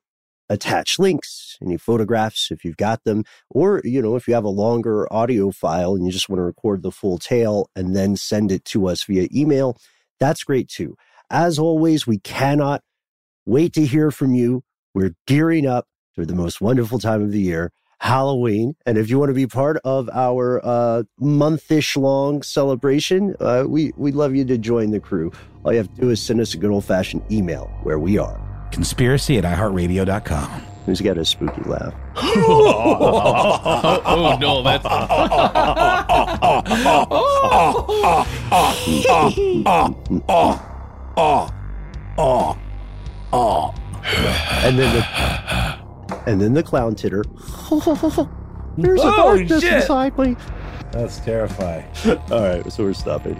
[0.50, 4.50] attach links, any photographs if you've got them, or you know if you have a
[4.50, 8.52] longer audio file and you just want to record the full tale and then send
[8.52, 9.78] it to us via email,
[10.20, 10.96] that's great too.
[11.32, 12.82] As always, we cannot
[13.46, 14.64] wait to hear from you.
[14.94, 18.76] We're gearing up for the most wonderful time of the year, Halloween.
[18.86, 23.94] And if you want to be part of our uh, month-ish long celebration, uh, we
[23.98, 25.32] we'd love you to join the crew.
[25.64, 28.40] All you have to do is send us a good old-fashioned email where we are.
[28.72, 30.62] Conspiracy at iHeartRadio.com.
[30.86, 31.94] Who's got a spooky laugh?
[32.16, 34.86] oh, oh, no, that's.
[43.34, 45.06] And then the
[46.30, 47.24] and then the clown titter.
[48.78, 49.74] There's a Oh, darkness shit.
[49.74, 50.36] inside me.
[50.92, 51.86] That's terrifying.
[52.32, 53.40] All right, so we're stopping.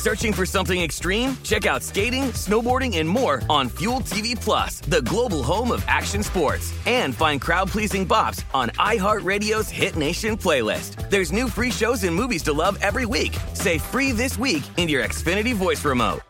[0.00, 1.36] Searching for something extreme?
[1.42, 6.22] Check out skating, snowboarding, and more on Fuel TV Plus, the global home of action
[6.22, 6.72] sports.
[6.86, 11.10] And find crowd-pleasing bops on iHeartRadio's Hit Nation playlist.
[11.10, 13.36] There's new free shows and movies to love every week.
[13.52, 16.22] Say free this week in your Xfinity voice remote.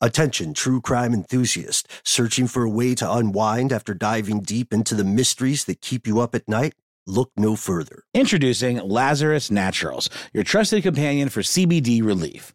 [0.00, 5.02] Attention, true crime enthusiast, searching for a way to unwind after diving deep into the
[5.02, 6.74] mysteries that keep you up at night?
[7.08, 8.04] Look no further.
[8.14, 12.54] Introducing Lazarus Naturals, your trusted companion for CBD relief.